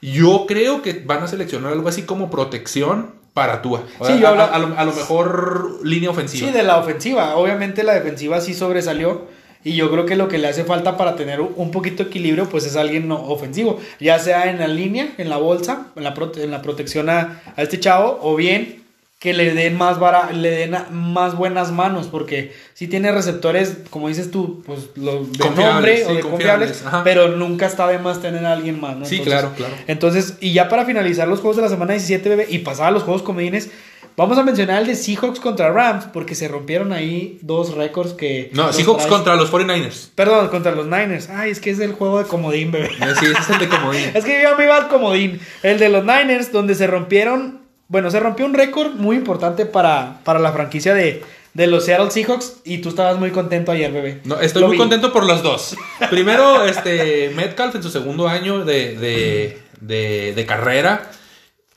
[0.00, 3.82] Yo creo que van a seleccionar algo así como protección para Tua.
[4.06, 6.46] Sí, yo a, habla- a lo, a lo mejor línea ofensiva.
[6.48, 7.36] Sí, de la ofensiva.
[7.36, 9.26] Obviamente la defensiva sí sobresalió.
[9.64, 12.48] Y yo creo que lo que le hace falta para tener un poquito de equilibrio,
[12.48, 13.78] pues es alguien no ofensivo.
[14.00, 17.40] Ya sea en la línea, en la bolsa, en la, prote- en la protección a,
[17.56, 18.81] a este chavo, o bien
[19.22, 22.08] que le den más vara- le den más buenas manos.
[22.08, 26.20] Porque si tiene receptores, como dices tú, pues lo de Confiables, nombre sí, o de
[26.20, 29.04] confiables, pero nunca está de más tener a alguien más, ¿no?
[29.06, 29.74] Sí, Entonces, claro, claro.
[29.86, 32.90] entonces, y ya para finalizar los juegos de la semana 17, bebé, y pasar a
[32.90, 33.70] los juegos comodines,
[34.14, 38.50] Vamos a mencionar el de Seahawks contra Rams, porque se rompieron ahí dos récords que.
[38.52, 40.10] No, los Seahawks traes- contra los 49ers.
[40.14, 41.30] Perdón, contra los Niners.
[41.30, 42.90] Ay, es que es el juego de comodín, bebé.
[42.90, 44.10] Sí, ese es el de comodín.
[44.14, 45.40] Es que yo me iba al comodín.
[45.62, 47.61] El de los Niners, donde se rompieron.
[47.92, 52.10] Bueno, se rompió un récord muy importante para, para la franquicia de, de los Seattle
[52.10, 52.62] Seahawks.
[52.64, 54.22] Y tú estabas muy contento ayer, bebé.
[54.24, 54.80] No, estoy Lo muy vi.
[54.80, 55.76] contento por los dos.
[56.08, 61.10] Primero, este Metcalf en su segundo año de, de, de- de carrera,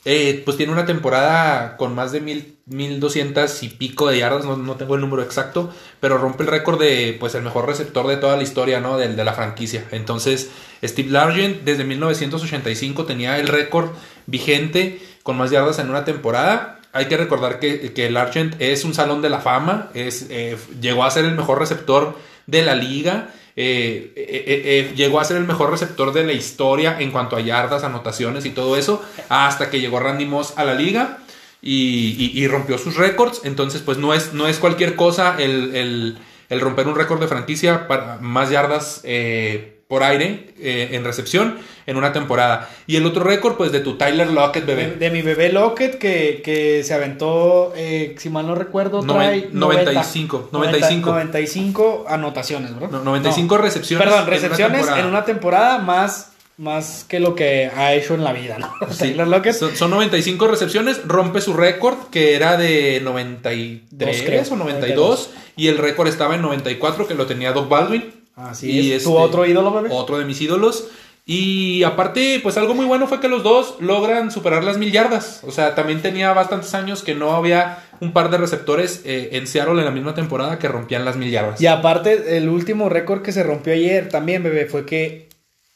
[0.06, 4.56] eh, pues tiene una temporada con más de mil, 1200 y pico de yardas, no,
[4.56, 8.16] no tengo el número exacto, pero rompe el récord de pues el mejor receptor de
[8.16, 8.96] toda la historia, ¿no?
[8.96, 9.84] De, de la franquicia.
[9.90, 10.48] Entonces,
[10.82, 13.90] Steve Largent desde 1985 tenía el récord
[14.26, 16.80] vigente con más yardas en una temporada.
[16.92, 21.04] Hay que recordar que, que Largent es un salón de la fama, es, eh, llegó
[21.04, 23.28] a ser el mejor receptor de la liga.
[23.58, 27.84] eh, eh, llegó a ser el mejor receptor de la historia en cuanto a yardas,
[27.84, 31.18] anotaciones y todo eso, hasta que llegó Randy Moss a la liga
[31.62, 33.40] y, y- y rompió sus récords.
[33.44, 37.26] Entonces, pues no es, no es cualquier cosa el, el- el romper un récord de
[37.28, 42.68] franquicia para más yardas eh, por aire eh, en recepción en una temporada.
[42.88, 44.96] Y el otro récord, pues de tu Tyler Lockett, bebé.
[44.98, 49.52] de mi bebé Lockett, que, que se aventó, eh, si mal no recuerdo, trae Noven-
[49.52, 51.10] 95, 95.
[51.10, 52.90] 95 anotaciones, ¿verdad?
[52.90, 54.04] No, 95 recepciones.
[54.04, 58.24] Perdón, en una recepciones en una temporada más, más que lo que ha hecho en
[58.24, 58.72] la vida, ¿no?
[58.90, 59.54] Sí, Tyler Lockett.
[59.54, 64.42] son, son 95 recepciones, rompe su récord que era de 93 Dos, creo.
[64.50, 68.25] o 92 y el récord estaba en 94 que lo tenía Doug Baldwin.
[68.36, 68.98] Así Y es.
[68.98, 69.88] este, ¿Tu otro ídolo, bebé?
[69.90, 70.88] Otro de mis ídolos.
[71.28, 75.42] Y aparte, pues algo muy bueno fue que los dos logran superar las mil yardas.
[75.44, 79.48] O sea, también tenía bastantes años que no había un par de receptores eh, en
[79.48, 81.60] Seattle en la misma temporada que rompían las mil yardas.
[81.60, 85.28] Y aparte, el último récord que se rompió ayer también, bebé, fue que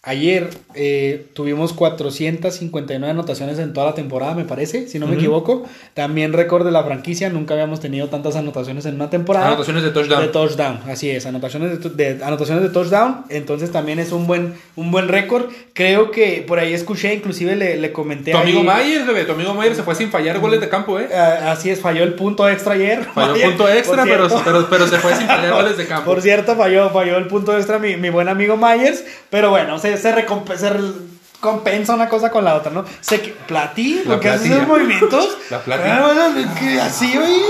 [0.02, 5.64] ayer eh, tuvimos 459 anotaciones en toda la temporada, me parece, si no me equivoco.
[5.94, 9.48] También récord de la franquicia, nunca habíamos tenido tantas anotaciones en una temporada.
[9.48, 10.22] Anotaciones de touchdown.
[10.22, 14.90] De touchdown, así es, anotaciones de, anotaciones de touchdown, entonces también es un buen, un
[14.90, 15.46] buen récord.
[15.74, 19.32] Creo que por ahí escuché, inclusive le, le comenté tu ahí- amigo Myers, bebé, tu
[19.32, 21.08] amigo Myers se fue sin fallar goles de campo, ¿eh?
[21.14, 23.04] Ah, así es, falló el punto extra ayer.
[23.04, 24.28] Falló Myers, punto extra, pero,
[24.70, 26.06] pero se fue sin fallar goles de campo.
[26.06, 29.04] Por cierto, falló, falló el punto extra mi, mi buen amigo Myers.
[29.28, 30.80] Pero bueno, se, se, recomp- se re-
[31.40, 32.84] compensa una cosa con la otra, ¿no?
[33.00, 34.56] Se que, platí, La lo que hace platilla.
[34.56, 35.38] esos movimientos.
[35.50, 35.82] La platí.
[35.86, 37.40] Ah, así, oye.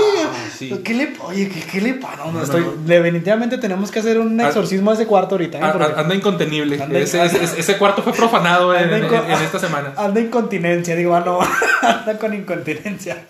[0.57, 0.81] Sí.
[0.83, 2.17] ¿Qué le, oye, ¿qué, qué le pasa?
[2.25, 2.71] No, No, estoy, no.
[2.85, 5.57] Definitivamente tenemos que hacer un Ah, exorcismo a ese cuarto ahorita.
[5.57, 5.71] ¿eh?
[5.73, 6.81] Porque Anda incontenible.
[6.81, 9.93] Anda- ese, ese- ese cuarto fue profanado en, esta semana.
[9.97, 11.39] Anda incontinencia, digo, ah, no,
[11.81, 13.25] anda con incontinencia.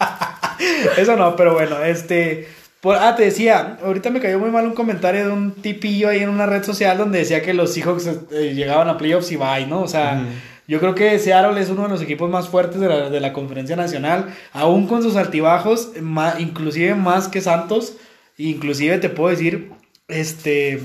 [0.95, 2.47] Eso no, pero bueno, este.
[2.81, 6.19] Por- ah, te decía, ahorita me cayó muy mal un comentario de un tipillo ahí
[6.19, 9.67] en una red social donde decía que los Seahawks eh, llegaban a playoffs y bye,
[9.67, 9.81] ¿no?
[9.81, 10.25] O sea,
[10.67, 13.33] yo creo que Seattle es uno de los equipos más fuertes de la, de la
[13.33, 15.91] conferencia nacional, aún con sus altibajos,
[16.39, 17.97] inclusive más que Santos,
[18.37, 19.71] inclusive te puedo decir,
[20.07, 20.81] este.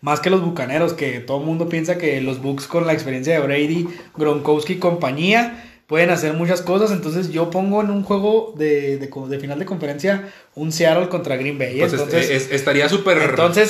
[0.00, 3.34] Más que los bucaneros, que todo el mundo piensa que los Bucks con la experiencia
[3.34, 6.92] de Brady, Gronkowski y compañía pueden hacer muchas cosas.
[6.92, 11.58] Entonces yo pongo en un juego de, de final de conferencia un Seattle contra Green
[11.58, 11.78] Bay.
[11.80, 12.88] Pues es- entonces, es- estaría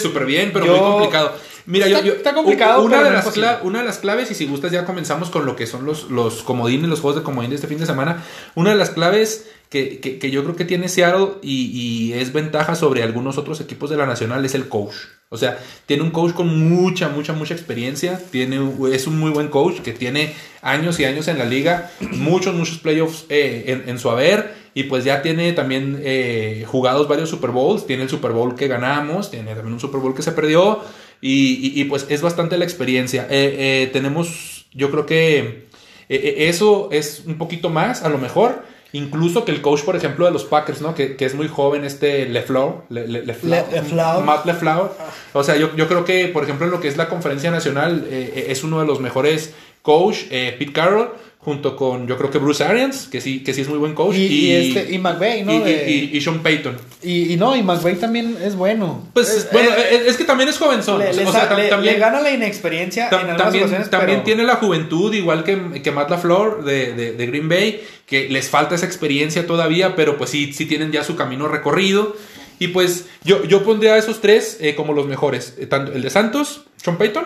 [0.00, 1.32] súper bien, pero yo- muy complicado.
[1.64, 3.24] Mira, Está- yo, yo- está complicado, una pero de, no las
[3.62, 6.42] una de las claves, y si gustas ya comenzamos con lo que son los, los
[6.42, 8.24] comodines, los juegos de comodín de este fin de semana.
[8.54, 12.32] Una de las claves que, que- que yo creo que tiene Seattle y, y es
[12.32, 14.94] ventaja sobre algunos otros equipos de la Nacional es el coach.
[15.30, 18.18] O sea, tiene un coach con mucha, mucha, mucha experiencia.
[18.30, 18.60] Tiene,
[18.90, 22.78] es un muy buen coach que tiene años y años en la liga, muchos, muchos
[22.78, 24.54] playoffs eh, en, su haber.
[24.72, 27.86] Y pues ya tiene también eh, jugados varios Super Bowls.
[27.86, 30.80] Tiene el Super Bowl que ganamos, tiene también un Super Bowl que se perdió.
[31.20, 33.26] Y, pues es bastante la experiencia.
[33.28, 35.66] Eh, tenemos, yo creo que
[36.08, 38.62] eso es un poquito más, a lo mejor.
[38.92, 40.94] Incluso que el coach, por ejemplo, de los Packers, ¿no?
[40.94, 42.84] Que, que es muy joven, este LeFleur.
[42.88, 43.66] Le, Le- LeFleur.
[43.70, 44.24] Le- LeFleur.
[44.24, 44.92] Matt LeFleur.
[45.34, 48.06] O sea, yo, yo creo que, por ejemplo, en lo que es la conferencia nacional,
[48.10, 51.10] eh, eh, es uno de los mejores coach, eh, Pete Carroll,
[51.48, 54.14] junto con, yo creo que Bruce Arians, que sí, que sí es muy buen coach.
[54.16, 55.52] y, y este, y McVay, ¿no?
[55.54, 56.76] y- De- y- y Sean Payton.
[57.02, 59.08] y, y no, y McVay también es bueno.
[59.14, 60.98] Pues Es- bueno, eh, es, es que también es jovenzón.
[60.98, 64.24] le, o sea, también, le gana la inexperiencia tam- en algunas también, ocasiones, también pero-
[64.24, 68.48] tiene la juventud, igual que, que Matt LaFleur de, de, de Green Bay, que les
[68.48, 72.14] falta esa experiencia todavía, pero pues sí, sí tienen ya su camino recorrido.
[72.60, 75.54] Y pues yo, yo pondría a esos tres eh, como los mejores.
[75.58, 77.24] Eh, tanto el de Santos, Sean Payton,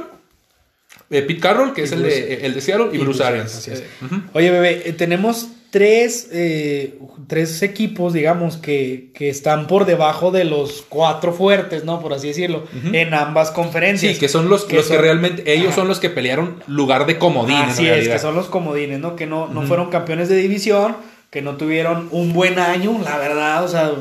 [1.13, 3.25] eh, Pete Carroll, que Y es el de, el de Seattle, y, y Bruce Bruce
[3.25, 3.69] Arians.
[3.69, 3.85] Eh.
[4.33, 6.99] Oye, bebé, eh, tenemos tres, eh,
[7.29, 12.01] tres equipos, digamos, que, que están por debajo de los cuatro fuertes, ¿no?
[12.01, 14.15] Por así decirlo, en ambas conferencias.
[14.15, 15.77] Sí, que son los, Que los que realmente, ellos Ajá.
[15.77, 19.17] son los que pelearon lugar de comodín Así en es, que son los comodines, ¿no?
[19.17, 20.97] Que no, no fueron campeones de división,
[21.31, 23.93] que no tuvieron un buen año, la verdad, o sea,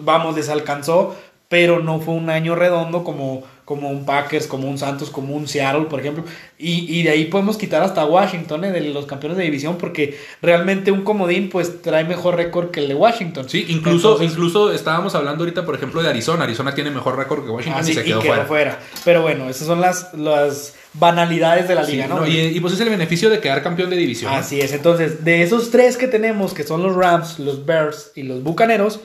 [0.00, 1.16] vamos, les alcanzó,
[1.48, 5.46] pero no fue un año redondo como, como un Packers, como un Santos, como un
[5.46, 6.24] Seattle, por ejemplo.
[6.56, 10.16] Y, y de ahí podemos quitar hasta Washington, eh, de los campeones de división, porque
[10.40, 13.48] realmente un comodín pues trae mejor récord que el de Washington.
[13.48, 16.44] Sí, incluso, Entonces, incluso estábamos hablando ahorita, por ejemplo, de Arizona.
[16.44, 18.44] Arizona tiene mejor récord que Washington Ah, sí, y se quedó, quedó fuera.
[18.46, 18.78] fuera.
[19.04, 22.20] Pero bueno, esas son las, las banalidades de la Sí, liga, ¿no?
[22.20, 24.32] no, y, y pues es el beneficio de quedar campeón de división.
[24.32, 28.22] Así es, entonces, de esos tres que tenemos, que son los Rams, los Bears y
[28.22, 29.00] los Bucaneros,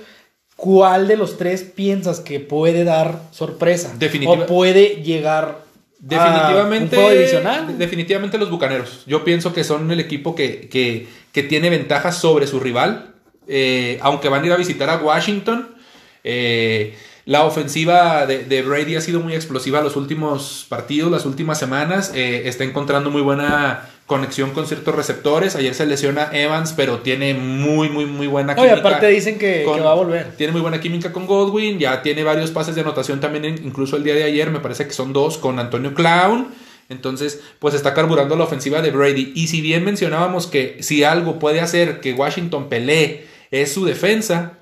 [0.61, 3.91] ¿cuál de los tres piensas que puede dar sorpresa?
[3.97, 5.63] Definitiva- O puede llegar
[5.99, 7.67] Definitivamente, a un juego divisional.
[7.67, 9.03] de- definitivamente los Bucaneros.
[9.07, 13.07] Yo pienso que son el equipo que, que, que tiene ventajas sobre su rival.
[13.47, 15.75] Eh, aunque van a ir a visitar a Washington.
[16.23, 16.95] eh,
[17.25, 22.11] la ofensiva de, de Brady ha sido muy explosiva los últimos partidos, las últimas semanas.
[22.15, 25.55] eh, está encontrando muy buena conexión con ciertos receptores.
[25.55, 28.87] Ayer se lesiona Evans, pero tiene muy, muy, muy buena No, y química.
[28.89, 30.35] aparte dicen que, con- que va a volver.
[30.35, 34.03] Tiene muy buena química con Godwin, ya tiene varios pases de anotación también, incluso el
[34.03, 36.49] día de ayer, me parece que son dos con Antonio Clown.
[36.89, 39.31] Entonces, pues está carburando la ofensiva de Brady.
[39.33, 44.57] Y si bien mencionábamos que si algo puede hacer que Washington pelee es su defensa,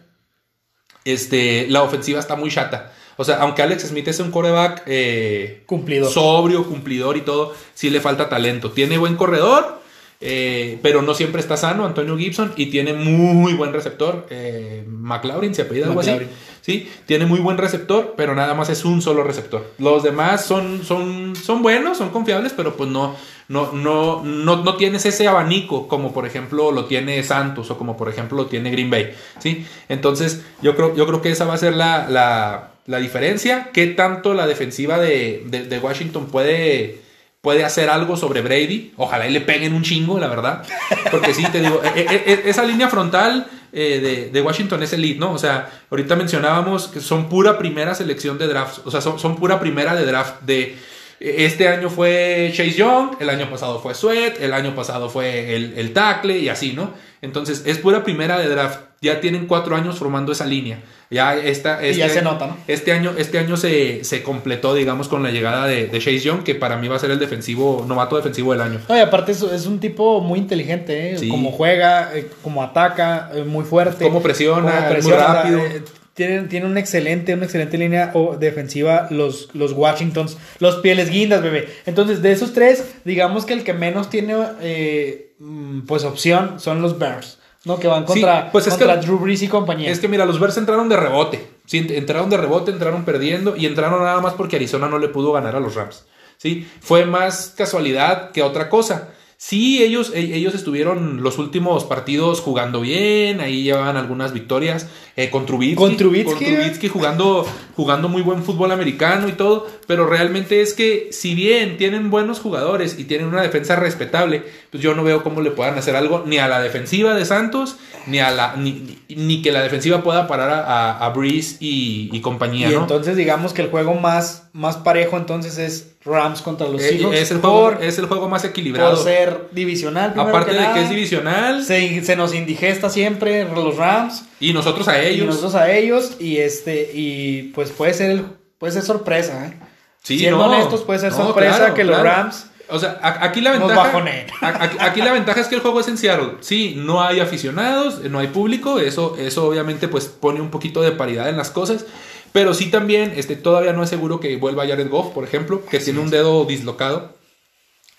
[1.06, 2.94] este, la ofensiva está muy chata.
[3.20, 6.10] O sea, aunque Alex Smith es un coreback eh, Cumplidor.
[6.10, 8.72] sobrio, cumplidor y todo, sí le falta talento.
[8.72, 9.82] Tiene buen corredor,
[10.22, 15.54] eh, pero no siempre está sano, Antonio Gibson, y tiene muy buen receptor, eh, McLaurin,
[15.54, 16.14] se apellida algo así.
[16.62, 19.66] Sí, tiene muy buen receptor, pero nada más es un solo receptor.
[19.80, 23.18] Los demás son, son, son buenos, son confiables, pero pues no,
[23.50, 27.98] no, no, no, no tienes ese abanico como por ejemplo lo tiene Santos o como
[27.98, 29.12] por ejemplo lo tiene Green Bay.
[29.40, 29.66] ¿sí?
[29.90, 33.70] Entonces yo creo, yo creo que esa va a ser la, la, la diferencia.
[33.72, 37.00] ¿Qué tanto la defensiva de, de- Washington puede,
[37.42, 38.94] puede hacer algo sobre Brady?
[38.98, 40.64] Ojalá y le peguen un chingo, la verdad.
[41.12, 44.92] Porque sí, te digo, e- e- e- esa línea frontal eh, de, de Washington es
[44.94, 45.32] elite, ¿no?
[45.34, 48.82] O sea, ahorita mencionábamos que son pura primera selección de drafts.
[48.86, 50.76] O sea, son, son pura primera de draft de...
[51.20, 55.74] Este año fue Chase Young, el año pasado fue Sweat, el año pasado fue el,
[55.78, 56.94] el tackle y así, ¿no?
[57.22, 58.80] Entonces, es pura primera de draft.
[59.02, 60.82] Ya tienen cuatro años formando esa línea.
[61.10, 62.58] Ya esta, Y ya este- se nota, ¿no?
[62.68, 66.44] Este año, este año se, se completó, digamos, con la llegada de, de Chase Young,
[66.44, 68.80] que para mí va a ser el defensivo, novato defensivo del año.
[68.88, 71.18] No, y aparte es, es un tipo muy inteligente, ¿eh?
[71.18, 71.30] Sí.
[71.30, 74.04] como juega, eh, como ataca, eh, muy fuerte.
[74.04, 75.60] Cómo presiona, muy presiona, rápido.
[75.66, 75.82] eh,
[76.14, 81.42] tienen, tienen una excelente, una excelente línea o- defensiva los, los Washingtons, los pieles guindas,
[81.42, 81.70] bebé.
[81.86, 86.82] Entonces, de esos tres, digamos que el que menos tiene eh, mm, pues opción son
[86.82, 87.80] los Bears, ¿no?
[87.80, 89.90] Que van Sí, contra, pues es contra que- Drew Brees y compañía.
[89.92, 91.48] Es que mira, los Bears entraron de rebote.
[91.66, 95.32] Sí, entraron de rebote, entraron perdiendo y entraron nada más porque Arizona no le pudo
[95.32, 96.06] ganar a los Rams.
[96.38, 96.68] ¿sí?
[96.80, 99.10] Fue más casualidad que otra cosa.
[99.42, 105.30] Sí, ellos, e- ellos estuvieron los últimos partidos jugando bien, ahí llevaban algunas victorias eh,
[105.30, 105.76] con Trubisky.
[105.76, 107.46] Con Trubisky, con Trubisky jugando,
[107.76, 112.40] jugando muy buen fútbol americano y todo, pero realmente es que si bien tienen buenos
[112.40, 116.26] jugadores y tienen una defensa respetable, pues yo no veo cómo le puedan hacer algo
[116.28, 117.76] ni a la defensiva de Santos,
[118.06, 120.60] ni a la ni, ni- que la defensiva pueda parar a,
[120.92, 122.82] a, a Breeze y, y compañía, y ¿no?
[122.82, 127.18] entonces digamos que el juego más, más parejo entonces es Rams contra los Eh, Seahawks.
[127.18, 128.94] es, el juego, por, es el juego más equilibrado.
[128.94, 130.14] por ser divisional.
[130.16, 130.76] Aparte de nada.
[130.76, 135.26] que es divisional Se, se nos indigesta siempre los Rams y nosotros a y ellos.
[135.26, 138.26] nosotros a ellos y este y pues puede ser el-
[138.60, 139.69] puede ser sorpresa, ¿eh?
[140.04, 140.46] Sí, Siendo no.
[140.52, 142.24] honestos puede ser No, sorpresa claro, que los claro.
[142.24, 143.98] Rams O sea, aquí la ventaja.
[144.42, 146.36] Aquí, aquí la ventaja es que el juego es en Seattle.
[146.42, 148.80] Sí, no hay aficionados, no hay público.
[148.80, 151.86] Eso, eso obviamente, pues pone un poquito de paridad en las cosas.
[152.32, 155.80] Pero sí también, este, todavía no es seguro que vuelva Jared Goff, por ejemplo, que
[155.80, 157.16] tiene un dedo dislocado.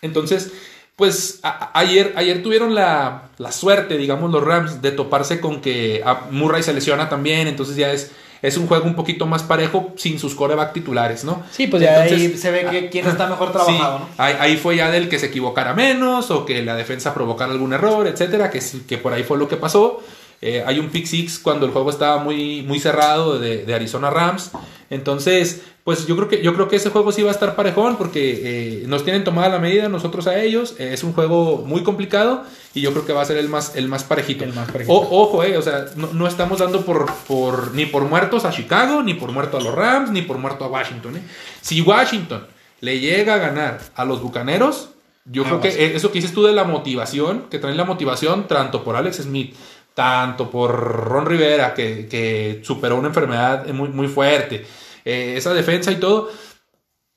[0.02, 0.52] Entonces,
[0.96, 6.02] pues a- ayer, ayer tuvieron la, la suerte, digamos, los Rams, de toparse con que
[6.04, 7.48] a Murray se lesiona también.
[7.48, 11.42] Entonces ya es, es un juego un poquito más parejo sin sus coreback titulares, ¿no?
[11.50, 14.09] Sí, pues ya ahí se ve que quién está mejor trabajado, Sí, ¿no?
[14.24, 17.72] ahí, ahí fue ya del que se equivocara menos o que la defensa provocara algún
[17.72, 20.03] error, etcétera, que, que por ahí fue lo que pasó.
[20.42, 24.09] Eh, hay un pick six cuando el juego estaba muy, muy cerrado de, de Arizona
[24.11, 24.50] Rams.
[24.88, 27.96] Entonces, pues yo creo que yo creo que ese juego sí va a estar parejón
[27.96, 28.40] porque
[28.83, 30.74] eh, nos tienen tomada la medida nosotros a ellos.
[30.79, 32.43] Eh, es un juego muy complicado
[32.74, 34.45] y yo creo que va a ser el más el más parejito.
[34.45, 34.93] El más parejito.
[34.95, 38.51] O- ojo, eh, o sea, no, no estamos dando por, por ni por muertos a
[38.51, 41.20] Chicago, ni por muerto a los Rams, ni por muerto a Washington.
[41.61, 42.47] Si Washington
[42.80, 44.88] le llega a ganar a los Bucaneros,
[45.26, 45.74] yo creo Aguas.
[45.74, 48.97] que eh, eso que dices tú de la motivación, que traen la motivación tanto por
[48.97, 49.55] Alex Smith,
[49.95, 50.70] tanto por
[51.09, 54.64] Ron Rivera, que, que superó una enfermedad muy, muy fuerte,
[55.05, 56.30] eh, esa defensa y todo,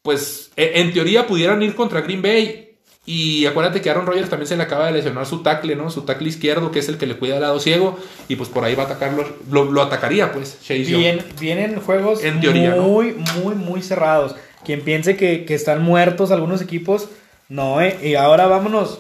[0.02, 4.48] pues eh, en teoría pudieran ir contra Green Bay Y acuérdate que Aaron Rodgers también
[4.48, 5.90] se le acaba de lesionar su tackle, ¿no?
[5.90, 8.00] Su tackle izquierdo, que es el que le cuida al lado ciego.
[8.30, 9.26] Y pues por ahí va a atacarlo.
[9.52, 10.58] Lo, lo atacaría, pues.
[10.70, 12.84] Bien, vienen juegos En teoría, ¿no?
[12.84, 14.36] muy, muy, muy cerrados.
[14.64, 17.10] Quien piense que, que están muertos algunos equipos,
[17.50, 18.00] no, ¿eh?
[18.02, 19.00] Y ahora vámonos.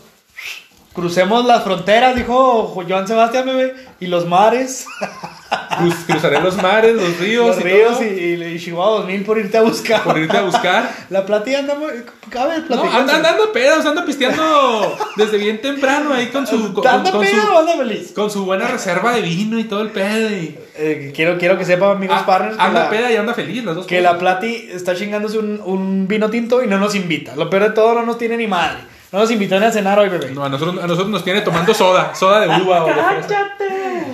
[0.93, 3.73] Crucemos las fronteras, dijo Joan Sebastián, bebé.
[3.99, 4.85] Y los mares,
[5.79, 8.07] Cruz- cruzaré los mares, los ríos, los y ríos todo y,
[8.43, 10.03] y, Chihuahua 2000 por irte a buscar.
[10.03, 10.91] por irte a buscar.
[11.09, 11.89] La platilla anda muy...
[12.29, 12.99] Cabe No, platicar.
[13.01, 17.41] anda andando pedos, anda pisteando desde bien temprano ahí con su, con, ¿Anda con pedo
[17.41, 18.11] su, anda feliz?
[18.13, 20.29] con su buena reserva de vino y todo el pedo.
[20.29, 23.63] Y, Eh, quiero, quiero que sepan, amigos Ah, partners, anda la- peda y anda feliz,
[23.63, 27.35] las dos que la Plati está chingándose un, un vino tinto y no nos invita.
[27.35, 28.92] Lo peor de todo, no nos tiene ni madre.
[29.13, 30.31] No nos invitó ni a cenar hoy, bebé.
[30.31, 32.83] No, a nosotros, a nosotros nos tiene tomando soda, soda de uva.
[32.85, 33.67] ¡Cállate!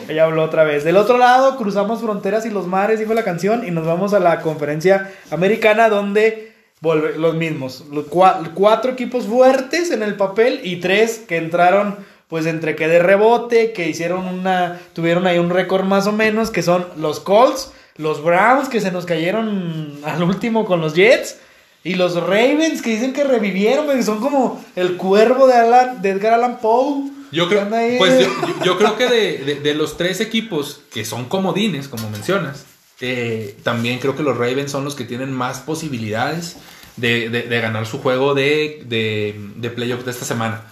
[0.09, 0.83] Ella habló otra vez.
[0.83, 4.19] Del otro lado, cruzamos fronteras y los mares, dijo la canción, y nos vamos a
[4.19, 7.85] la conferencia americana donde volve- los mismos.
[7.91, 11.95] Los cua- cuatro equipos fuertes en el papel y tres que entraron
[12.27, 16.51] pues entre que de rebote, que hicieron una, tuvieron ahí un récord más o menos,
[16.51, 21.39] que son los Colts, los Browns que se nos cayeron al último con los Jets.
[21.83, 26.09] Y los Ravens que dicen que revivieron, que son como el cuervo de, Alan- de
[26.09, 27.09] Edgar Allan Poe.
[27.31, 27.67] Yo creo,
[27.99, 31.87] pues yo, yo- yo creo que de, de- de los tres equipos que son comodines,
[31.87, 32.65] como mencionas,
[33.01, 36.57] eh, también creo que los Ravens son los que tienen más posibilidades
[36.97, 37.29] de,
[37.61, 40.63] ganar su juego de, de, playoff de esta semana.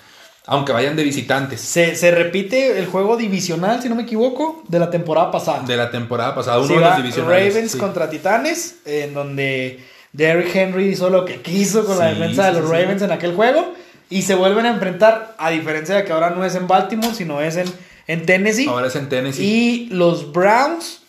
[0.45, 1.61] Aunque vayan de visitantes.
[1.61, 5.63] Se, se repite el juego divisional, si no me equivoco, de la temporada pasada.
[5.63, 7.53] De la temporada pasada, uno Sí, de los divisionales.
[7.53, 7.77] Ravens sí.
[7.77, 9.85] contra Titanes, en donde
[10.17, 12.75] Derrick Henry hizo lo que quiso con la Sí, defensa de los sí.
[12.75, 13.73] Ravens en aquel juego.
[14.09, 17.39] Y se vuelven a enfrentar, a diferencia de que ahora no es en Baltimore, sino
[17.39, 17.71] es en,
[18.07, 18.67] en Tennessee.
[18.67, 19.43] Ahora es en Tennessee.
[19.43, 21.01] Y los Browns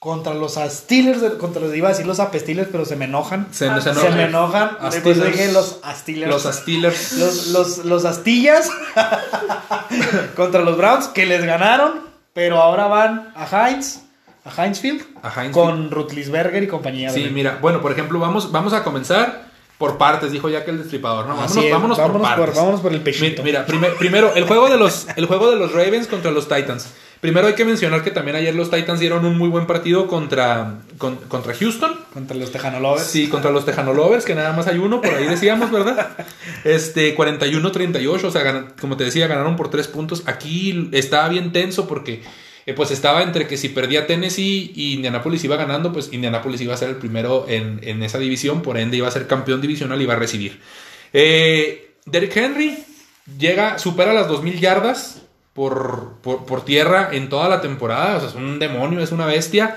[0.00, 3.48] contra los Steelers, contra los iba a decir los Apesteelers, pero se me enojan.
[3.50, 4.16] Se, enojan.
[4.16, 4.78] me enojan.
[5.04, 6.32] Dije los Steelers.
[6.32, 7.12] Los Steelers.
[7.12, 8.68] Los, los, los Astillas
[10.36, 12.00] contra los Browns que les ganaron,
[12.32, 14.00] pero ahora van a Heinz,
[14.46, 17.10] a Heinzfield, A Heinz con Rutlisberger y compañía.
[17.10, 19.46] Sí, mira, bueno, por ejemplo, vamos, vamos a comenzar
[19.78, 21.36] por partes, dijo ya que el destripador, ¿no?
[21.36, 22.56] Vámonos, vámonos, vámonos por por- partes.
[22.56, 23.42] vámonos por el pechito.
[23.42, 26.48] Mira, mira, primer- primero, el juego, de los, el juego de los Ravens contra los
[26.48, 26.88] Titans.
[27.20, 30.76] Primero hay que mencionar que también ayer los Titans dieron un muy buen partido contra,
[30.98, 31.92] con- contra Houston.
[32.12, 33.06] Contra los Tejanolovers.
[33.06, 36.08] Sí, contra los Tejano Lovers, que nada más hay uno, por ahí decíamos, ¿verdad?
[36.64, 40.22] Este, 41-38, o sea, como te decía, ganaron por tres puntos.
[40.26, 42.22] Aquí estaba bien tenso porque,
[42.66, 46.74] eh, pues estaba entre que si perdía Tennessee y Indianapolis iba ganando, pues Indianapolis iba
[46.74, 50.00] a ser el primero en, en esa división, por ende iba a ser campeón divisional
[50.00, 50.60] y iba a recibir.
[51.12, 52.76] Eh, Derrick Henry
[53.38, 58.34] llega, supera las 2000 yardas por, por, tierra en toda la temporada, o sea, es
[58.34, 59.76] un demonio, es una bestia.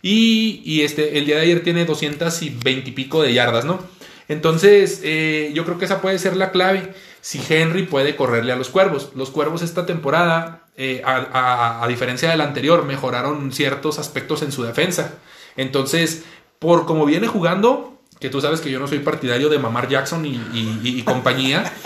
[0.00, 3.80] Y, y este, el día de ayer tiene 220 y pico de yardas, ¿no?
[4.28, 6.94] Entonces, eh, yo creo que esa puede ser la clave.
[7.20, 9.10] Si Henry puede correrle a los cuervos.
[9.14, 14.42] Los cuervos esta temporada, eh, a, a- a diferencia de la anterior, mejoraron ciertos aspectos
[14.42, 15.14] en su defensa.
[15.56, 16.24] Entonces,
[16.58, 20.24] por como viene jugando, que tú sabes que yo no soy partidario de Mamar Jackson
[20.26, 21.70] y, y- y- y compañía.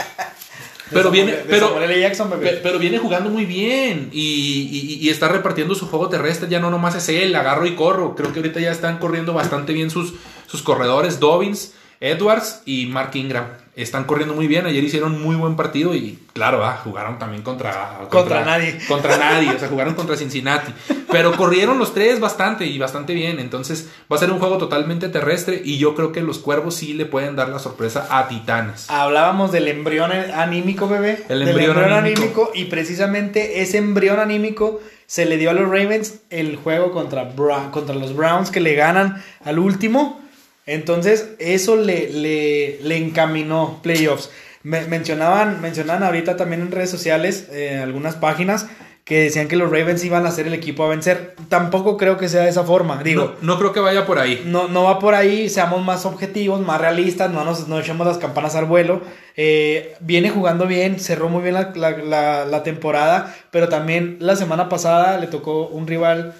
[0.90, 1.68] Pero viene, pero.
[2.02, 2.30] Jackson,
[2.78, 6.50] viene jugando muy bien y está repartiendo su juego terrestre.
[6.50, 8.14] Ya no nomás es él, agarro y corro.
[8.14, 10.12] Creo que ahorita ya están corriendo bastante bien sus,
[10.46, 11.72] sus corredores, Dobbins,
[12.02, 13.44] Edwards y Mark Ingram.
[13.74, 14.66] Están corriendo muy bien.
[14.66, 18.76] Ayer hicieron muy buen partido y, claro, ah, jugaron también contra, Contra nadie.
[18.86, 20.72] Contra nadie, o sea, jugaron contra Cincinnati.
[21.10, 23.38] Pero corrieron los tres bastante y bastante bien.
[23.38, 26.92] Entonces va a ser un juego totalmente terrestre y yo creo que los cuervos sí
[26.92, 28.90] le pueden dar la sorpresa a Titanes.
[28.90, 31.24] Hablábamos del embrión anímico, bebé.
[31.30, 32.50] El Del embrión anímico.
[32.52, 37.70] Y precisamente ese embrión anímico se le dio a los Ravens el juego contra, Bra-
[37.70, 40.20] contra los Browns que le ganan al último.
[40.66, 44.30] Entonces, eso le, le, le encaminó playoffs.
[44.62, 48.66] Me- mencionaban, mencionaban ahorita también en redes sociales, eh, algunas páginas,
[49.04, 51.34] que decían que los Ravens iban a ser el equipo a vencer.
[51.48, 53.02] Tampoco creo que sea de esa forma.
[53.02, 54.44] Digo, no, no creo que vaya por ahí.
[54.46, 58.18] no, no va por ahí, seamos más objetivos, más realistas, no nos no echemos las
[58.18, 59.00] campanas al vuelo.
[59.36, 64.36] Eh, viene jugando bien, cerró muy bien la, la- la- la temporada, pero también la
[64.36, 66.34] semana pasada le tocó un rival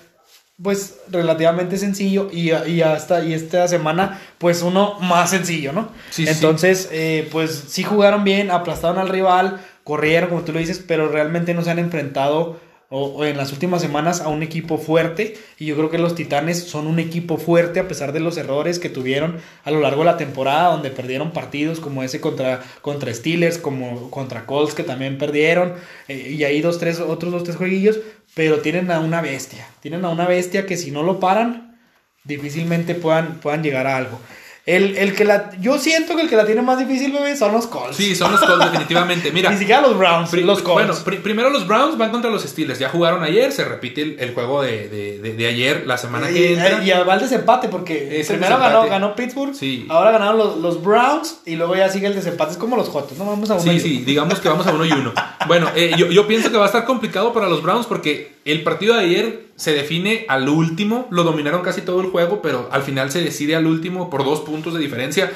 [0.60, 5.88] pues relativamente sencillo y, y hasta y esta semana pues uno más sencillo, ¿no?
[6.10, 6.32] Sí, sí.
[6.32, 11.08] Entonces eh, pues sí jugaron bien, aplastaron al rival, corrieron como tú lo dices, pero
[11.08, 15.38] realmente no se han enfrentado o, o en las últimas semanas a un equipo fuerte
[15.58, 18.78] y yo creo que los Titanes son un equipo fuerte a pesar de los errores
[18.78, 23.14] que tuvieron a lo largo de la temporada donde perdieron partidos como ese contra, contra
[23.14, 25.72] Steelers, como contra Colts que también perdieron
[26.06, 27.98] eh, y ahí dos, tres, otros dos, tres jueguillos,
[28.34, 31.78] pero tienen a una bestia, tienen a una bestia que si no lo paran
[32.24, 34.20] difícilmente puedan, puedan llegar a algo.
[34.64, 37.52] El, el que la, yo siento que el que la tiene más difícil, bebé, son
[37.52, 37.96] los Colts.
[37.96, 39.32] Sí, son los Colts definitivamente.
[39.32, 40.86] Mira, Ni siquiera los Browns, Pri- los Colts.
[40.86, 42.78] Bueno, pri- primero los Browns van contra los Steelers.
[42.78, 46.30] Ya jugaron ayer, se repite el, el juego de, de- de- de ayer, la semana
[46.30, 46.84] y, que entra.
[46.84, 49.84] y va el desempate porque Es primero ganó, ganó Pittsburgh, Sí.
[49.88, 52.52] ahora ganaron los, los Browns y luego ya sigue el desempate.
[52.52, 53.98] Es como los Jotos, no vamos a uno y Sí, uno.
[53.98, 55.12] sí, digamos que vamos a uno y uno.
[55.48, 58.62] Bueno, eh, yo, yo pienso que va a estar complicado para los Browns porque el
[58.62, 61.06] partido de ayer se define al último.
[61.10, 64.40] Lo dominaron casi todo el juego, pero al final se decide al último por dos
[64.40, 65.32] puntos de diferencia.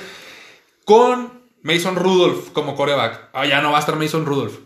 [0.85, 1.33] Con
[1.63, 3.31] Mason Rudolph como coreback.
[3.33, 4.59] Ah, ya no va a estar Mason Rudolph.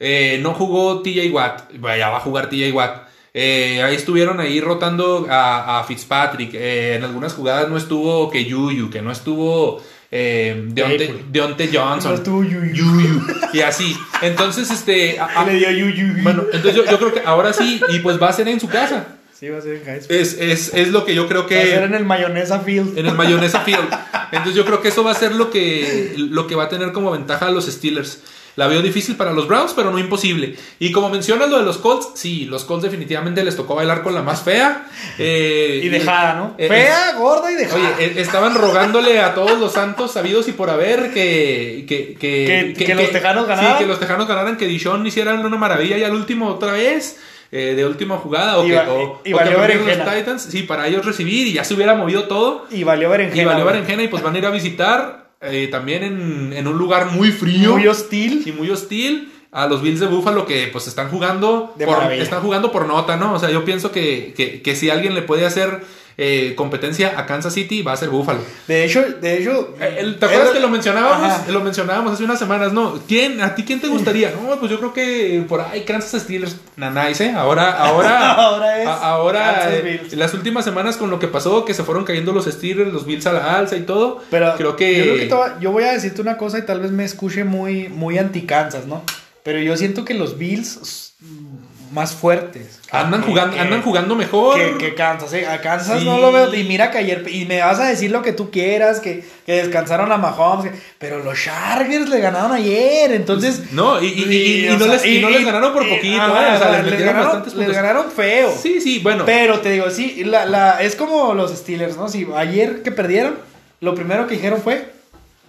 [0.00, 1.72] Eh, no jugó TJ Watt.
[1.72, 3.08] Ya va a jugar TJ Watt.
[3.34, 6.54] Eh, ahí estuvieron ahí rotando a, Fitzpatrick.
[6.54, 11.14] Eh, en algunas jugadas no estuvo que Yuyu, que no estuvo eh, Deonte.
[11.30, 12.12] Deonte Johnson.
[12.74, 13.26] No.
[13.52, 13.96] Y así.
[14.22, 15.18] Entonces, este.
[15.18, 15.68] a- a- Le dio
[16.22, 18.68] bueno, entonces yo, yo creo que ahora sí, y pues va a ser en su
[18.68, 19.06] casa.
[19.38, 20.16] Sí, va a ser en High School.
[20.16, 21.56] Es, es, es lo que yo creo que.
[21.56, 22.98] Va a ser en el Mayonesa Field.
[22.98, 23.88] En el Mayonesa Field.
[24.32, 26.90] Entonces yo creo que eso va a ser lo que, lo que va a tener
[26.92, 28.18] como ventaja a los Steelers.
[28.58, 30.56] La veo difícil para los Browns, pero no imposible.
[30.80, 34.14] Y como mencionas lo de los Colts, sí, los Colts definitivamente les tocó bailar con
[34.14, 34.86] la más fea.
[35.18, 36.54] eh, Y dejada, ¿no?
[36.58, 37.94] eh, Fea, gorda y dejada.
[37.96, 41.84] Oye, eh, estaban rogándole a todos los santos sabidos y por haber que...
[41.88, 43.72] Que, Que- que los Tejanos ganaran.
[43.74, 47.16] Sí, que los Tejanos ganaran, que Dishon hicieran una maravilla y al último otra vez,
[47.52, 50.14] eh, de última jugada, o Y que, va- o- y o que valió los berenjena.
[50.16, 52.66] Titans, sí, para ellos recibir y ya se hubiera movido todo.
[52.72, 53.42] y valió berenjena.
[53.42, 56.76] Y valió berenjena y pues van a ir a visitar eh, también en, en un
[56.78, 58.42] lugar muy frío Muy hostil.
[58.44, 62.42] y muy hostil a los Bills de Buffalo que pues están jugando De por, están
[62.42, 63.32] jugando por nota, ¿no?
[63.34, 65.82] O sea, yo pienso que, que, que si alguien le puede hacer
[66.20, 68.40] eh, competencia a Kansas City va a ser Buffalo.
[68.66, 69.74] De hecho, de hecho.
[69.80, 71.30] Eh, ¿Te acuerdas que lo mencionábamos?
[71.30, 71.44] Ajá.
[71.52, 72.98] Lo mencionábamos hace unas semanas, ¿no?
[73.06, 74.32] ¿Quién, ¿A ti quién te gustaría?
[74.32, 77.30] No, pues yo creo que por ahí Kansas Steelers, Nanais, ¿eh?
[77.30, 81.72] Ahora, ahora, Ahora es a- ahora, eh, las últimas semanas con lo que pasó, que
[81.72, 84.20] se fueron cayendo los Steelers, los Bills a la alza y todo.
[84.28, 86.90] Pero creo que, yo, creo que yo voy a decirte una cosa y tal vez
[86.90, 89.04] me escuche muy, muy anti-Kansas, ¿no?
[89.44, 91.14] Pero yo siento que los Bills
[91.90, 92.80] más fuertes.
[92.90, 94.56] andan que- jugando, que- andan jugando mejor.
[94.58, 95.46] Que, que Kansas, ¿eh?
[95.46, 96.04] A Kansas Sí.
[96.04, 96.54] no lo veo.
[96.54, 97.24] Y mira que ayer.
[97.28, 100.70] Y me vas a decir lo que tú quieras, que, que descansaron a Mahomes.
[100.72, 103.12] que- pero los Chargers le ganaron ayer.
[103.12, 103.72] Entonces.
[103.72, 106.20] No, y, y- y- y o no, sea, les, y no les ganaron por poquito,
[106.22, 106.56] ajá, ¿eh?
[106.56, 108.54] O sea, les les metieron ganaron, les ganaron feo.
[108.60, 109.24] Sí, sí, bueno.
[109.26, 112.08] Pero te digo, sí, la, la- es como los Steelers, ¿no?
[112.08, 113.36] Si ayer que perdieron,
[113.80, 114.92] lo primero que dijeron fue,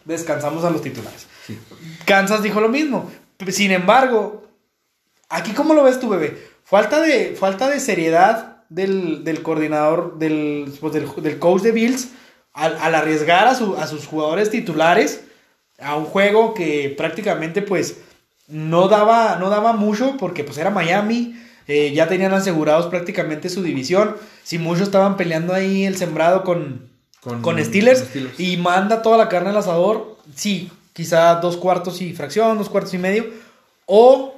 [0.05, 1.27] descansamos a los titulares.
[2.05, 3.09] Kansas dijo lo mismo.
[3.49, 4.43] Sin embargo,
[5.29, 6.37] aquí cómo lo ves tú, bebé?
[6.63, 12.09] Falta de, falta de seriedad del, del coordinador, del, pues, del, del coach de Bills,
[12.53, 15.21] al, al arriesgar a, su- a sus jugadores titulares
[15.79, 17.97] a un juego que prácticamente pues
[18.47, 23.63] no daba, no daba mucho porque pues era Miami, eh, ya tenían asegurados prácticamente su
[23.63, 26.89] división, si muchos estaban peleando ahí el sembrado con,
[27.21, 28.39] Con- con, Steelers, con Steelers.
[28.39, 32.93] y manda toda la carne al asador, sí, quizá dos cuartos y fracción, dos cuartos
[32.93, 33.25] y medio,
[33.85, 34.35] o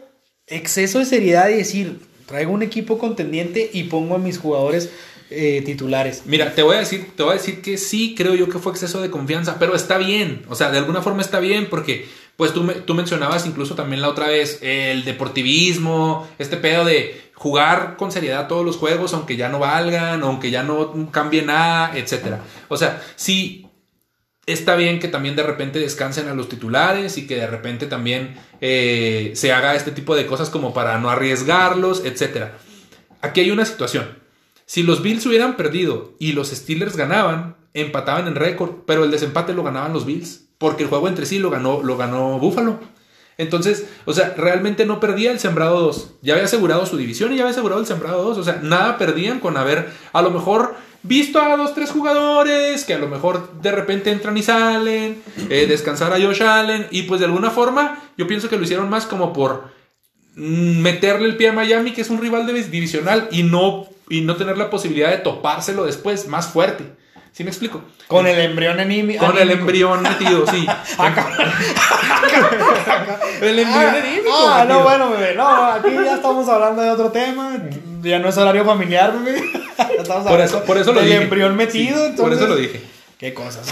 [0.52, 4.90] exceso de seriedad y decir, traigo un equipo contendiente y pongo a mis jugadores
[5.30, 6.24] eh, titulares.
[6.26, 8.74] Mira, te voy a decir, te voy a decir que sí creo yo que fue
[8.74, 12.54] exceso de confianza, pero está bien, o sea, de alguna forma está bien porque pues
[12.54, 18.12] tú, tú mencionabas incluso también la otra vez el deportivismo, este pedo de jugar con
[18.12, 22.42] seriedad todos los juegos aunque ya no valgan, aunque ya no cambie nada, etcétera.
[22.68, 23.68] O sea, sí
[24.46, 28.36] está bien que también de repente descansen a los titulares y que de repente también
[28.60, 32.58] eh, se haga este tipo de cosas como para no arriesgarlos, etcétera.
[33.22, 34.20] Aquí hay una situación.
[34.66, 39.54] Si los Bills hubieran perdido y los Steelers ganaban, empataban en récord, pero el desempate
[39.54, 42.80] lo ganaban los Bills, porque el juego entre sí lo ganó, lo ganó Buffalo.
[43.38, 46.16] Entonces, o sea, realmente no perdía el sembrado 2.
[46.22, 48.38] Ya había asegurado su división y ya había asegurado el sembrado 2.
[48.38, 52.94] O sea, nada perdían con haber a lo mejor visto a dos, tres jugadores que
[52.94, 57.20] a lo mejor de repente entran y salen, eh, descansar a Josh Allen y pues
[57.20, 59.72] de alguna forma yo pienso que lo hicieron más como por
[60.36, 64.58] meterle el pie a Miami, que es un rival divisional, y no, y no tener
[64.58, 66.86] la posibilidad de topárselo después más fuerte.
[67.34, 67.82] ¿Sí me explico?
[68.08, 69.60] Con el embrión animi- Con el anímico.
[69.62, 70.66] embrión metido, sí.
[73.42, 74.78] el embrión Ah, anímico ah, metido.
[74.80, 75.36] no, bueno, bebé.
[75.36, 77.58] No, aquí ya estamos hablando de otro tema.
[78.02, 79.42] Ya no es horario familiar, bebé.
[79.78, 81.24] Ya estamos Por hablando eso, por eso lo del dije.
[81.24, 82.08] embrión metido.
[82.08, 82.82] Sí, por eso entonces- lo dije.
[83.18, 83.68] Qué cosas.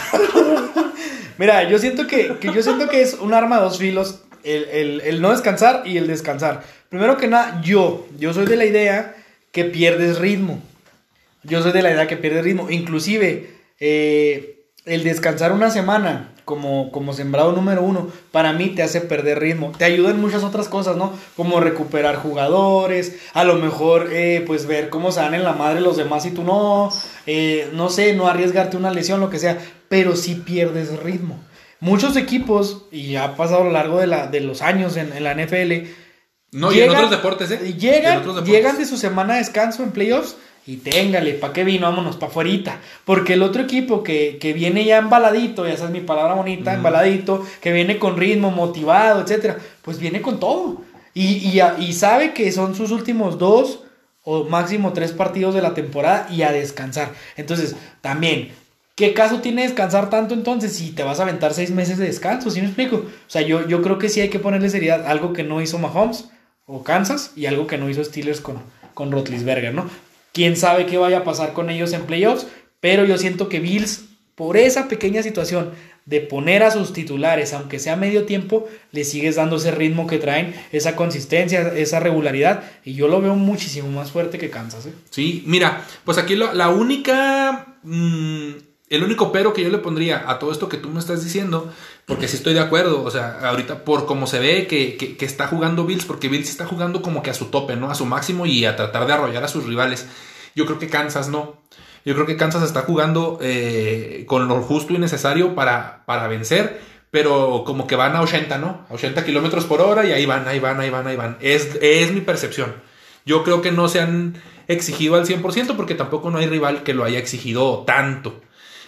[1.38, 4.66] Mira, yo siento que, que yo siento que es un arma de dos filos el,
[4.66, 6.62] el- el no descansar y el descansar.
[6.90, 9.16] Primero que nada, yo, yo soy de la idea
[9.52, 10.62] que pierdes ritmo.
[11.44, 12.70] Yo soy de la idea que pierdes ritmo.
[12.70, 19.02] Inclusive, eh, el descansar una semana como, como sembrado número uno, para mí te hace
[19.02, 19.72] perder ritmo.
[19.78, 21.14] Te ayuda en muchas otras cosas, ¿no?
[21.36, 25.80] Como recuperar jugadores, a lo mejor, eh, pues ver cómo se dan en la madre
[25.82, 26.92] los demás y tú no,
[27.28, 29.60] eh, no sé, no arriesgarte una lesión, lo que sea,
[29.90, 31.40] pero sí pierdes ritmo.
[31.82, 35.24] Muchos equipos, y ha pasado a lo largo de, la, de los años en, en
[35.24, 35.88] la NFL,
[36.52, 37.60] No, y en Llegan- otros deportes, ¿eh?
[37.64, 38.54] Y en Llegan, otros deportes.
[38.54, 40.36] llegan de su semana de descanso en playoffs
[40.66, 41.88] y téngale, ¿pa' qué vino?
[41.88, 42.80] Vámonos pa' afuerita.
[43.06, 47.46] Porque el otro equipo que, que viene ya embaladito, ya sabes mi palabra bonita, embaladito,
[47.62, 50.82] que viene con ritmo, motivado, etcétera, pues viene con todo.
[51.14, 53.80] Y, y sabe que son sus últimos dos
[54.24, 57.14] o máximo tres partidos de la temporada y a descansar.
[57.36, 58.52] Entonces, también,
[58.96, 62.52] ¿qué caso tiene descansar tanto entonces si te vas a aventar seis meses de descanso?
[62.52, 62.98] ¿Sí me explico?
[62.98, 65.80] O sea, yo, yo creo que sí hay que ponerle seriedad, algo que no hizo
[65.80, 66.30] Mahomes
[66.68, 68.58] o Kansas y algo que no hizo Steelers con,
[68.94, 69.90] con Rotlisberger, ¿no?
[70.34, 72.48] Quién sabe qué vaya a pasar con ellos en playoffs,
[72.80, 74.06] pero yo siento que Bills,
[74.36, 75.72] por esa pequeña situación
[76.06, 80.18] de poner a sus titulares, aunque sea medio tiempo, le sigues dando ese ritmo que
[80.18, 84.94] traen, esa consistencia, esa regularidad, y yo lo veo muchísimo más fuerte que Kansas, ¿eh?
[85.12, 87.76] Sí, mira, pues aquí lo- la única.
[87.84, 88.50] mm,
[88.90, 91.72] el único pero que yo le pondría a todo esto que tú me estás diciendo,
[92.10, 95.86] porque sí estoy de acuerdo, o sea, ahorita por cómo se ve que está jugando
[95.86, 97.92] Bills, porque Bills está jugando como que a su tope, ¿no?
[97.92, 100.08] A su máximo y a tratar de arrollar a sus rivales.
[100.56, 101.62] Yo creo que Kansas no.
[102.04, 106.82] Yo creo que Kansas está jugando eh, con lo justo y necesario para, para vencer,
[107.12, 108.88] pero como que van a 80, ¿no?
[108.90, 111.38] A 80 kilómetros por hora y ahí van, ahí van, ahí van, ahí van.
[111.42, 112.74] Es, es mi percepción.
[113.24, 116.96] Yo creo que no se han exigido al 100% porque tampoco no hay rival que
[116.96, 118.42] lo haya exigido tanto.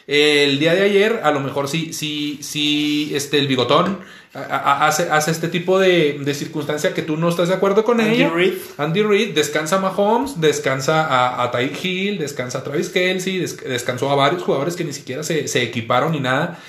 [0.08, 4.00] El día de ayer, a lo mejor sí, sí, sí, este, el bigotón
[4.34, 8.16] hace, hace este tipo de, de circunstancia que tú no estás de acuerdo con Andy
[8.16, 8.30] ella.
[8.30, 8.54] Reid.
[8.78, 14.10] Andy Reid descansa a Mahomes, descansa a, a Hill, descansa a Travis Kelsey, des- descansó
[14.10, 16.60] a varios jugadores que ni siquiera se, se equiparon ni nada.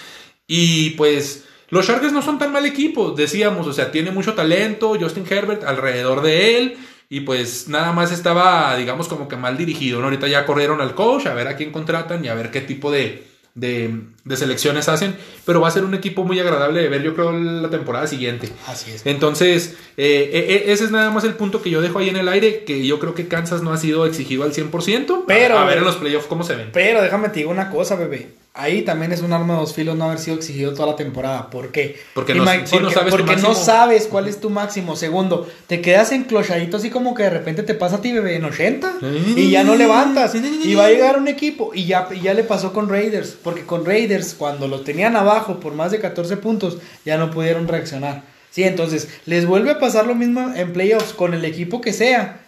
[0.47, 4.97] Y pues los Chargers no son tan mal equipo, decíamos, o sea, tiene mucho talento,
[5.01, 6.77] Justin Herbert alrededor de él.
[7.13, 9.99] Y pues nada más estaba, digamos, como que mal dirigido.
[9.99, 10.07] ¿no?
[10.07, 12.91] Ahorita ya corrieron al coach a ver a quién contratan y a ver qué tipo
[12.91, 15.15] de, de, de selecciones hacen.
[15.45, 18.49] Pero va a ser un equipo muy agradable de ver, yo creo, la temporada siguiente.
[18.67, 19.05] Así es.
[19.05, 22.31] Entonces, eh, eh, ese es nada más el punto que yo dejo ahí en el
[22.31, 25.25] aire, que yo creo que Kansas no ha sido exigido al 100%.
[25.27, 26.71] Pero, a, a ver en los playoffs cómo se ven.
[26.73, 28.31] Pero déjame te digo una cosa, bebé.
[28.55, 31.49] Ahí también es un arma de dos filos no haber sido exigido toda la temporada.
[31.49, 31.99] ¿Por qué?
[32.13, 34.95] Porque no- sabes porque no sabes cuál es tu máximo.
[34.95, 38.45] Segundo, te quedas enclochadito así como que de repente te pasa a ti, bebé, en
[38.45, 38.93] 80
[39.37, 40.35] y ya no levantas.
[40.35, 43.39] Y va a llegar un equipo y ya, ya le pasó con Raiders.
[43.43, 46.77] Porque con Raiders, cuando lo tenían abajo por más de 14 puntos,
[47.07, 48.23] ya no pudieron reaccionar.
[48.51, 52.41] Sí, entonces les vuelve a pasar lo mismo en playoffs con el equipo que sea.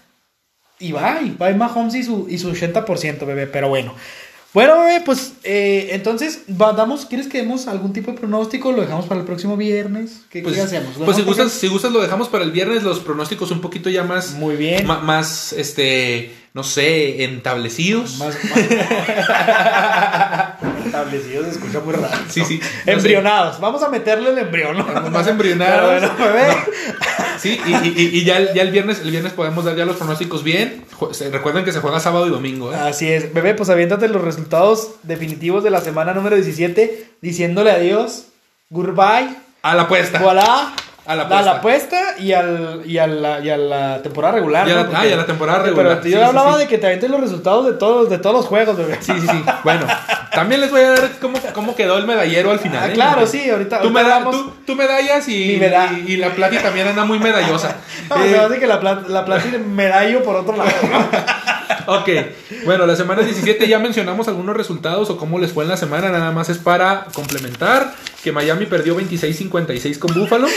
[0.78, 3.46] Y va, y va Mahomes y su, y su 80%, bebé.
[3.46, 3.94] Pero bueno.
[4.54, 8.70] Bueno, bebé, pues eh, entonces, damos, ¿quieres que demos algún tipo de pronóstico?
[8.70, 10.20] ¿Lo dejamos para el próximo viernes?
[10.30, 10.96] ¿Qué, Pues, qué hacemos?
[10.96, 13.90] ¿Lo pues si gustas, si gustas lo dejamos para el viernes, los pronósticos un poquito
[13.90, 14.86] ya más, Muy bien.
[14.86, 18.16] ma- más, este, no sé, entablecidos.
[18.18, 18.60] Más, más...
[21.00, 22.08] Establecidos se escucha muy raro.
[22.28, 23.60] Sí, sí, no Embrionados.
[23.60, 24.84] Vamos a meterle el embrión, ¿no?
[25.10, 26.00] Más embrionados.
[26.00, 26.54] Pero bueno, bebé.
[27.38, 29.96] Sí, y, y- y- ya, el- ya el viernes, el viernes podemos dar ya los
[29.96, 30.84] pronósticos bien.
[31.32, 32.76] Recuerden que se juega sábado y domingo, ¿eh?
[32.76, 33.34] Así es.
[33.34, 38.26] Bebé, pues aviéntate los resultados definitivos de la semana número 17, diciéndole adiós,
[38.70, 40.20] goodbye, A la apuesta.
[40.20, 40.72] voilà,
[41.06, 42.00] A la a la apuesta.
[42.18, 44.66] y, al, y, a la, y a la temporada regular.
[44.66, 44.90] Y a ¿no?
[44.92, 46.02] la- ah, y a la temporada Pero regular.
[46.02, 46.60] yo Sí, hablaba sí.
[46.60, 48.96] de que te avientes los resultados de todos, de todos los juegos, bebé.
[49.00, 49.44] Sí, sí, sí.
[49.64, 49.86] Bueno,
[50.32, 52.84] también les voy a dar cómo, cómo quedó el medallero al final.
[52.84, 52.92] Ah, ¿eh?
[52.94, 56.56] claro, sí, ahorita- Tú, ahorita meda- tú- tú medallas y, meda- y, y la plati
[56.58, 57.76] también anda muy medallosa.
[58.08, 60.70] No, Eh, se hace que la plata, la plata y medallo por otro lado.
[61.86, 62.08] Ok,
[62.64, 66.08] bueno, la semana 17 ya mencionamos algunos resultados o cómo les fue en la semana,
[66.10, 67.92] nada más es para complementar
[68.24, 70.48] que Miami perdió 26-56 con Buffalo.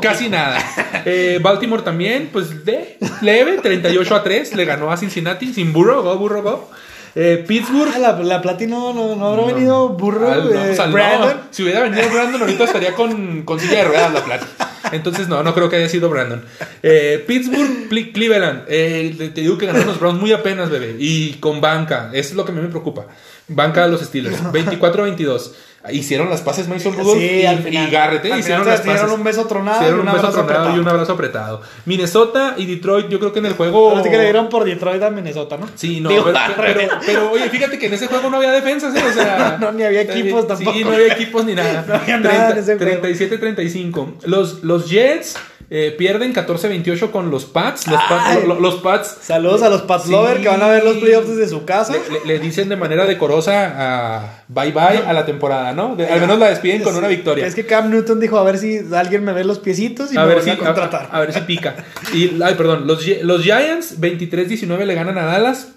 [0.00, 0.58] Casi nada.
[1.04, 6.02] Eh, Baltimore también, pues de leve, 38 a 3, le ganó a Cincinnati sin Burrow,
[6.02, 6.70] go Burrow, go.
[7.14, 7.92] Eh, Pittsburgh.
[7.94, 11.34] Ah, la, la Plati no, no, no habrá venido burro, no, eh, no.
[11.50, 14.46] Si hubiera venido Brandon, ahorita estaría con, con silla de ruedas la plata.
[14.92, 16.42] Entonces, no, no creo que haya sido Brandon.
[16.82, 18.66] Eh, Pittsburgh, Cleveland.
[18.66, 20.96] Te te digo que ganaron los Browns muy apenas, bebé.
[20.98, 22.10] Y con banca.
[22.12, 23.06] Eso es lo que a mí me preocupa.
[23.48, 24.42] Banca de los Steelers.
[24.42, 25.52] 24-22.
[25.92, 27.88] Hicieron las pases Mason Rudolph Sí, y, al final.
[27.88, 28.24] y Garrett.
[28.24, 29.18] eh, Al Hicieron final las se dieron pases.
[29.18, 31.60] un beso tronado dieron un un beso tronado y un abrazo apretado.
[31.84, 33.90] Minnesota y Detroit, yo creo que en el juego.
[33.90, 35.68] Ahora sí que le dieron por Detroit a Minnesota, ¿no?
[35.74, 36.90] Sí, no, Digo, pero, pero, revés.
[37.04, 39.02] pero, oye, fíjate que en ese juego no había defensas, ¿eh?
[39.08, 40.78] O sea, No, ni había equipos Sí, tampoco.
[40.80, 41.84] no había equipos ni nada.
[41.86, 43.02] No había nada en ese juego.
[43.02, 44.06] 37-35.
[44.24, 45.36] Los, los Jets
[45.68, 47.88] Eh, pierden 14-28 con los Pats.
[47.88, 48.38] Los, Pats- Ay.
[48.42, 50.12] lo- lo- los Pats Saludos a los Pats Sí.
[50.12, 51.92] Lover que van a ver los playoffs desde su casa.
[51.94, 55.96] le, le- le dicen de manera decorosa a bye bye a la temporada, ¿no?
[55.96, 57.46] De- al menos la despiden con una victoria.
[57.46, 60.22] Es que Cam Newton dijo a ver si alguien me ve los piecitos y a
[60.24, 61.08] me ver, si, a contratar.
[61.10, 61.74] a, a ver si pica.
[62.14, 65.72] Y, ay, perdón, los, los Giants 23-19 le ganan a Dallas.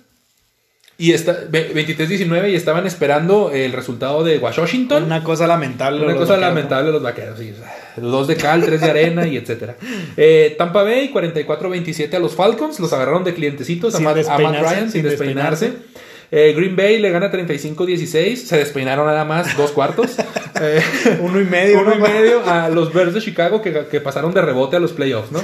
[1.01, 5.03] Y está, ve- 23-19 y estaban esperando el resultado de Washington.
[5.05, 6.03] Una cosa lamentable.
[6.03, 7.53] Una cosa vaqueros, lamentable de los vaqueros, sí.
[7.99, 9.77] Dos de cal, tres de arena y etcétera.
[10.17, 12.79] Eh, Tampa Bay 44-27 a los Falcons.
[12.79, 15.73] Los agarraron de clientecitos a Matt, a Matt despeinarse, Ryan sin sin despeinarse.
[16.31, 18.35] Eh, Green Bay le gana 35-16.
[18.35, 20.15] Se despeinaron nada más dos cuartos.
[20.61, 20.81] Eh,
[21.19, 21.25] ¿no?
[21.27, 21.79] Uno y medio.
[21.79, 22.07] uno y ¿no?
[22.07, 25.39] medio a los Bears de Chicago que, que pasaron de rebote a los playoffs, ¿no?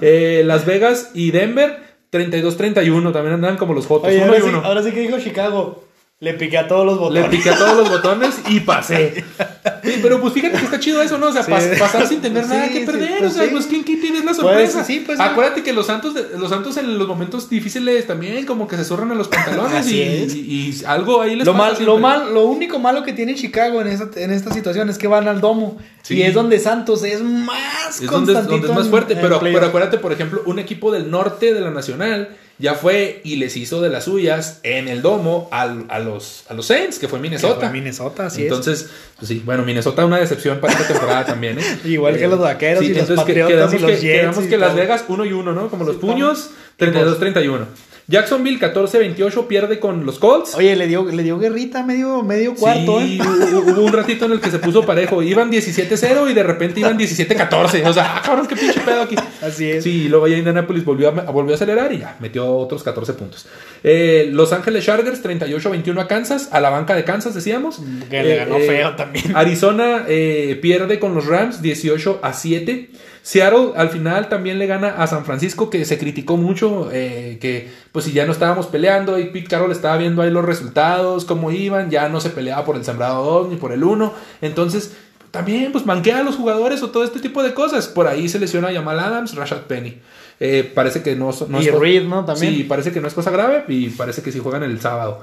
[0.00, 1.78] Eh, Las Vegas y Denver
[2.10, 3.12] 32-31.
[3.12, 4.08] También andaban como los Jotos.
[4.08, 4.62] Oye, uno ahora y sí, uno.
[4.64, 5.84] ahora sí que dijo Chicago.
[6.18, 7.28] Le piqué a todos los Le botones.
[7.30, 9.22] piqué a todos los botones y pasé.
[9.82, 11.26] Sí, pero pues fíjate que está chido eso, ¿no?
[11.28, 11.50] O sea, Sí.
[11.50, 13.18] pas- pasar sin tener Sí, nada que perder.
[13.18, 14.74] pues o sea, pues ¿quién, quién tiene la Pues, sorpresa?
[14.84, 15.04] pues, sí.
[15.18, 18.84] Acuérdate que los Santos, de- los Santos en los momentos difíciles también como que se
[18.84, 20.34] zurran a los pantalones y, es.
[20.34, 20.40] y-
[20.80, 21.94] y algo ahí les Lo, pasa mal, siempre.
[21.94, 25.06] lo, mal, lo único malo que tiene Chicago en esta, en esta situación es que
[25.08, 25.78] van al domo.
[26.08, 29.98] Y es donde Santos es más Es donde, es más fuerte, en pero, pero acuérdate,
[29.98, 33.90] por ejemplo, un equipo del norte de la Nacional ya fue y les hizo de
[33.90, 37.54] las suyas en el domo al- a, los, a los Saints, que fue Minnesota.
[37.60, 38.88] Que fue Minnesota, Entonces,
[39.18, 41.62] pues sí, bueno, Minnesota una decepción para esta temporada también, ¿eh?
[41.84, 44.48] Igual que los Vaqueros y los que- Patriotas quedamos y los que, Jets quedamos y
[44.48, 44.74] que Las.
[44.74, 45.68] Vegas uno y uno, ¿no?
[45.68, 47.64] Como los Sí, puños, como- 32-31.
[48.08, 50.54] Jacksonville 14-28 pierde con los Colts.
[50.54, 53.54] Oye, le dio, le dio guerrita medio, medio cuarto, sí, ¿eh?
[53.54, 55.22] hubo, un ratito en el que se puso parejo.
[55.22, 57.84] Iban 17-0 y de repente iban 17-14.
[57.84, 59.16] O sea, ah, cabrón, qué pinche pedo aquí.
[59.42, 59.82] Así es.
[59.82, 63.14] Sí, y luego ya Indianapolis volvió a, volvió a acelerar y ya metió otros 14
[63.14, 63.46] puntos.
[63.84, 67.80] Eh, Los Ángeles Chargers 38-21 a Kansas, a la banca de Kansas decíamos.
[68.10, 69.36] Que le Eh, ganó eh, feo también.
[69.36, 72.90] Arizona eh, pierde con los Rams 18 a 7.
[73.22, 77.68] Seattle al final también le gana a San Francisco, que se criticó mucho, eh, que
[77.90, 81.50] pues si ya no estábamos peleando y Pete Carroll estaba viendo ahí los resultados, cómo
[81.50, 84.14] iban, ya no se peleaba por el sembrado 2 ni por el 1.
[84.42, 84.92] Entonces,
[85.32, 87.88] también pues manquea a los jugadores o todo este tipo de cosas.
[87.88, 89.98] Por ahí se lesiona a Jamal Adams, Rashad Penny.
[90.38, 92.24] Eh, parece que no, no Y es Reed, ¿no?
[92.24, 92.54] También.
[92.54, 95.20] Sí, parece que no es cosa grave y parece que sí juegan el sábado.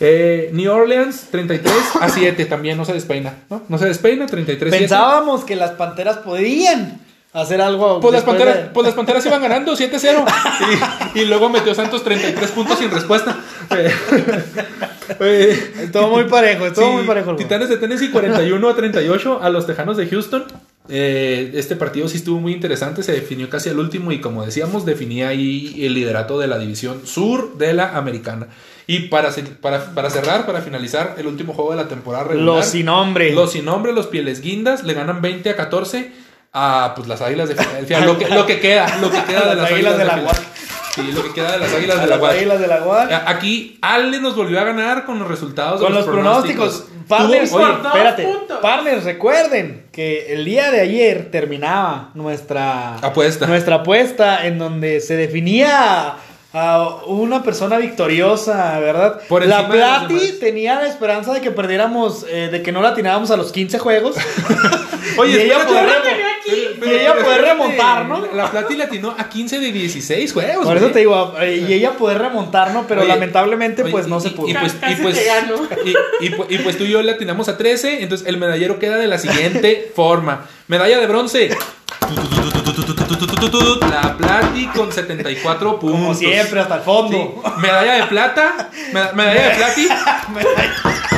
[0.00, 3.62] Eh, New Orleans 33 a 7 también no se despeina, ¿no?
[3.68, 4.78] No se despeina, 33 7.
[4.78, 7.00] Pensábamos que las Panteras podían
[7.32, 8.00] hacer algo.
[8.00, 10.24] Pues las, panteras, de- pues las Panteras iban ganando 7-0
[11.14, 13.36] y, y luego metió Santos 33 puntos sin respuesta.
[15.20, 17.36] Eh, Estuvo muy parejo, sí, muy parejo.
[17.36, 20.44] Titanes de Tennessee 41 a 38 a los Tejanos de Houston.
[20.88, 24.84] Eh, este partido sí estuvo muy interesante, se definió casi al último y como decíamos,
[24.84, 28.48] definía ahí el liderato de la división sur de la americana.
[28.86, 29.30] Y para,
[29.62, 33.32] para, para cerrar, para finalizar el último juego de la temporada regular, Los sin nombre.
[33.32, 36.12] los sin nombre, los pieles guindas, le ganan 20 a 14
[36.52, 38.00] a pues, las águilas de Filadelfia.
[38.00, 40.14] Lo que, lo que queda, lo que queda de Las las Águilas águilas de la
[40.16, 40.53] Filadelfia.
[40.94, 42.38] Sí, lo que queda de las águilas de la las Guay.
[42.38, 43.08] Águilas de la Guay.
[43.26, 46.84] Aquí Ale nos volvió a ganar con los resultados de Con los pronósticos.
[47.08, 48.28] Partners, Tuvo- oye, espérate.
[48.62, 53.46] Partners, recuerden que el día de ayer terminaba nuestra Apuesta.
[53.46, 56.14] Nuestra apuesta en donde se definía
[56.56, 59.20] a una persona victoriosa, ¿verdad?
[59.28, 62.94] Por la los Plati tenía la esperanza de que perdiéramos, eh, de que no la
[62.94, 64.14] tirábamos a los 15 juegos.
[65.18, 66.10] Oye, Y ella espérate,
[66.46, 68.26] y ella poder remontar, ¿no?
[68.34, 70.64] La Plati latinó a 15 de 16 juegos.
[70.66, 70.92] Por eso güey.
[70.92, 72.86] te digo, eh, y ella poder remontar, ¿no?
[72.86, 74.48] Pero Oye, lamentablemente, Oye, pues y- no se pudo.
[74.48, 75.16] Y, pues, Casi y, pues,
[76.20, 78.78] y, y pu- y pues tú y yo le atinamos a 13, entonces el medallero
[78.78, 80.46] queda de la siguiente forma.
[80.68, 81.50] Medalla de bronce.
[83.90, 85.98] La Plati con 74 puntos.
[86.00, 86.84] Como siempre, hasta el Sí.
[86.84, 87.42] fondo.
[87.58, 88.70] Medalla de plata.
[88.92, 89.88] me- Medalla de Plati.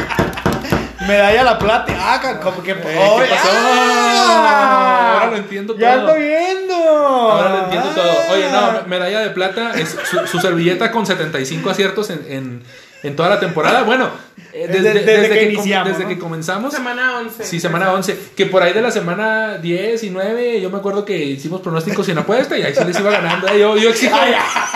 [1.07, 1.93] Medalla la plata.
[1.99, 2.73] Ah, como que.
[2.73, 3.49] Eh, ¿qué pasó?
[3.53, 5.13] ¡Ah!
[5.15, 6.01] Ahora lo entiendo Ya todo.
[6.09, 6.75] ando viendo.
[6.75, 8.13] Ahora lo entiendo todo.
[8.33, 8.81] Oye, Ah.
[8.83, 12.63] no, medalla de plata es su, su servilleta con 75 aciertos en, en,
[13.03, 13.83] en toda la temporada.
[13.83, 14.11] Bueno,
[14.53, 16.09] eh, desde, Desde- desde que iniciamos, desde ¿no?
[16.09, 16.73] que comenzamos.
[16.75, 17.45] Semana 11.
[17.45, 18.19] Sí, semana 11.
[18.37, 22.07] Que por ahí de la semana 10 y 9, yo me acuerdo que hicimos pronósticos
[22.07, 23.49] sin apuesta y ahí se les iba ganando.
[23.57, 24.17] Yo, yo, exijo,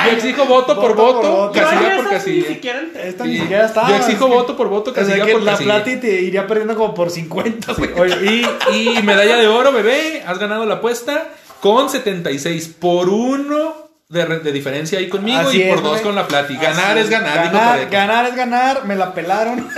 [0.04, 1.54] yo exijo voto, por Voto por voto, voto.
[1.54, 2.48] Yo casilla por casilla.
[2.48, 3.08] Ni siquiera entré.
[3.08, 3.88] Esta Sí, ni siquiera estaba.
[3.88, 5.74] Yo exijo voto por voto, O sea casilla que por la casilla.
[5.76, 7.72] plati te iría perdiendo como por 50.
[7.74, 7.90] güey.
[7.98, 8.44] Oye,
[8.74, 10.22] y, y medalla de oro, bebé.
[10.26, 11.28] Has ganado la apuesta
[11.60, 16.02] con 76 por uno de, de diferencia ahí conmigo Así y es, por dos güey.
[16.02, 16.56] con la plati.
[16.56, 17.44] Ganar es ganar.
[17.52, 18.84] Ganar, ganar es ganar.
[18.84, 19.68] Me la pelaron.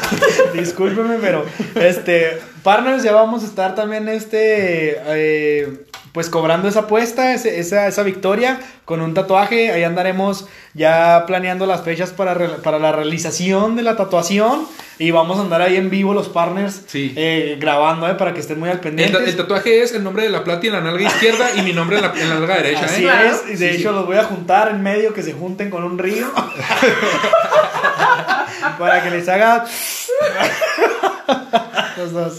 [0.54, 2.38] Discúlpeme, pero este.
[2.62, 5.00] Partners, ya vamos a estar también este.
[5.06, 5.84] eh,
[6.18, 9.70] pues cobrando esa apuesta, ese- esa, esa victoria con un tatuaje.
[9.70, 14.66] Ahí andaremos ya planeando las fechas para, re- para la realización de la tatuación.
[14.98, 17.12] Y vamos a andar ahí en vivo los partners Sí.
[17.14, 19.16] eh, grabando, eh, para que estén muy al El, pendiente.
[19.16, 21.98] el tatuaje es el nombre de la plata en la nalga izquierda y mi nombre
[21.98, 23.10] en la, en la nalga derecha, Así ¿eh?
[23.30, 23.94] Es, y de Sí, hecho sí.
[23.94, 26.26] los voy a juntar en medio, que se junten con un río.
[28.76, 29.64] para que les haga.
[31.96, 32.38] los dos.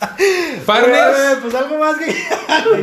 [0.66, 1.38] Partners.
[1.42, 2.14] Pues algo más que.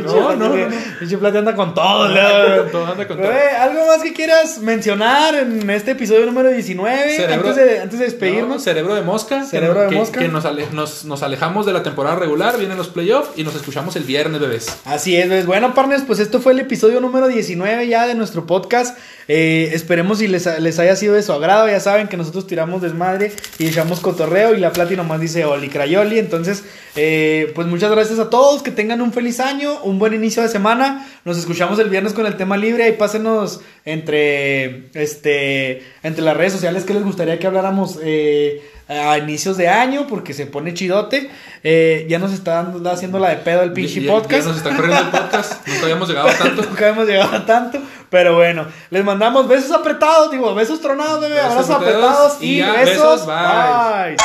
[0.02, 0.68] No, no, no.
[0.98, 2.62] Pinche Plata anda con todo, Anda ¿no?
[2.62, 3.28] con todo, anda con todo.
[3.28, 7.16] Oye, algo más que quieras mencionar en este episodio número 19.
[7.16, 8.62] Cerebro- antes, de, antes de No, despedirnos.
[8.62, 9.40] cerebro de mosca.
[9.40, 10.20] que Cerebro no- de que- mosca.
[10.20, 13.54] Que nos, ale- nos, nos alejamos de la temporada regular, vienen los playoffs y nos
[13.54, 14.76] escuchamos el viernes, bebés.
[14.84, 15.46] Así es, ¿ves?
[15.46, 18.96] bueno, partners, pues esto fue el episodio número 19 ya de nuestro podcast.
[19.28, 21.68] Eh, esperemos si les, les haya sido de su agrado.
[21.68, 25.68] Ya saben que nosotros tiramos desmadre y echamos cotorreo y la Plati nomás dice Oli
[25.68, 26.18] Crayoli.
[26.18, 26.64] Entonces,
[26.94, 28.62] eh, pues muchas gracias a todos.
[28.62, 31.06] Que tengan un feliz año, un buen inicio de semana.
[31.24, 32.88] Nos escuchamos el viernes con el tema libre.
[32.88, 37.98] Y pásenos entre, este, entre las redes sociales que les gustaría que habláramos.
[38.02, 41.30] eh, a inicios de año porque se pone chidote
[41.64, 44.56] Eh, ya nos está dando, haciendo la de pedo el pinche Ya- podcast ya nos
[44.58, 45.52] está corriendo el podcast.
[45.66, 46.62] Nunca habíamos llegado a tanto.
[46.62, 47.78] Nunca hemos llegado a tanto.
[48.08, 51.40] Pero bueno, les mandamos besos apretados, digo, besos tronados, bebé.
[51.40, 52.84] Abrazos apretados y, besos.
[52.84, 54.14] besos, bye.
[54.14, 54.16] bye.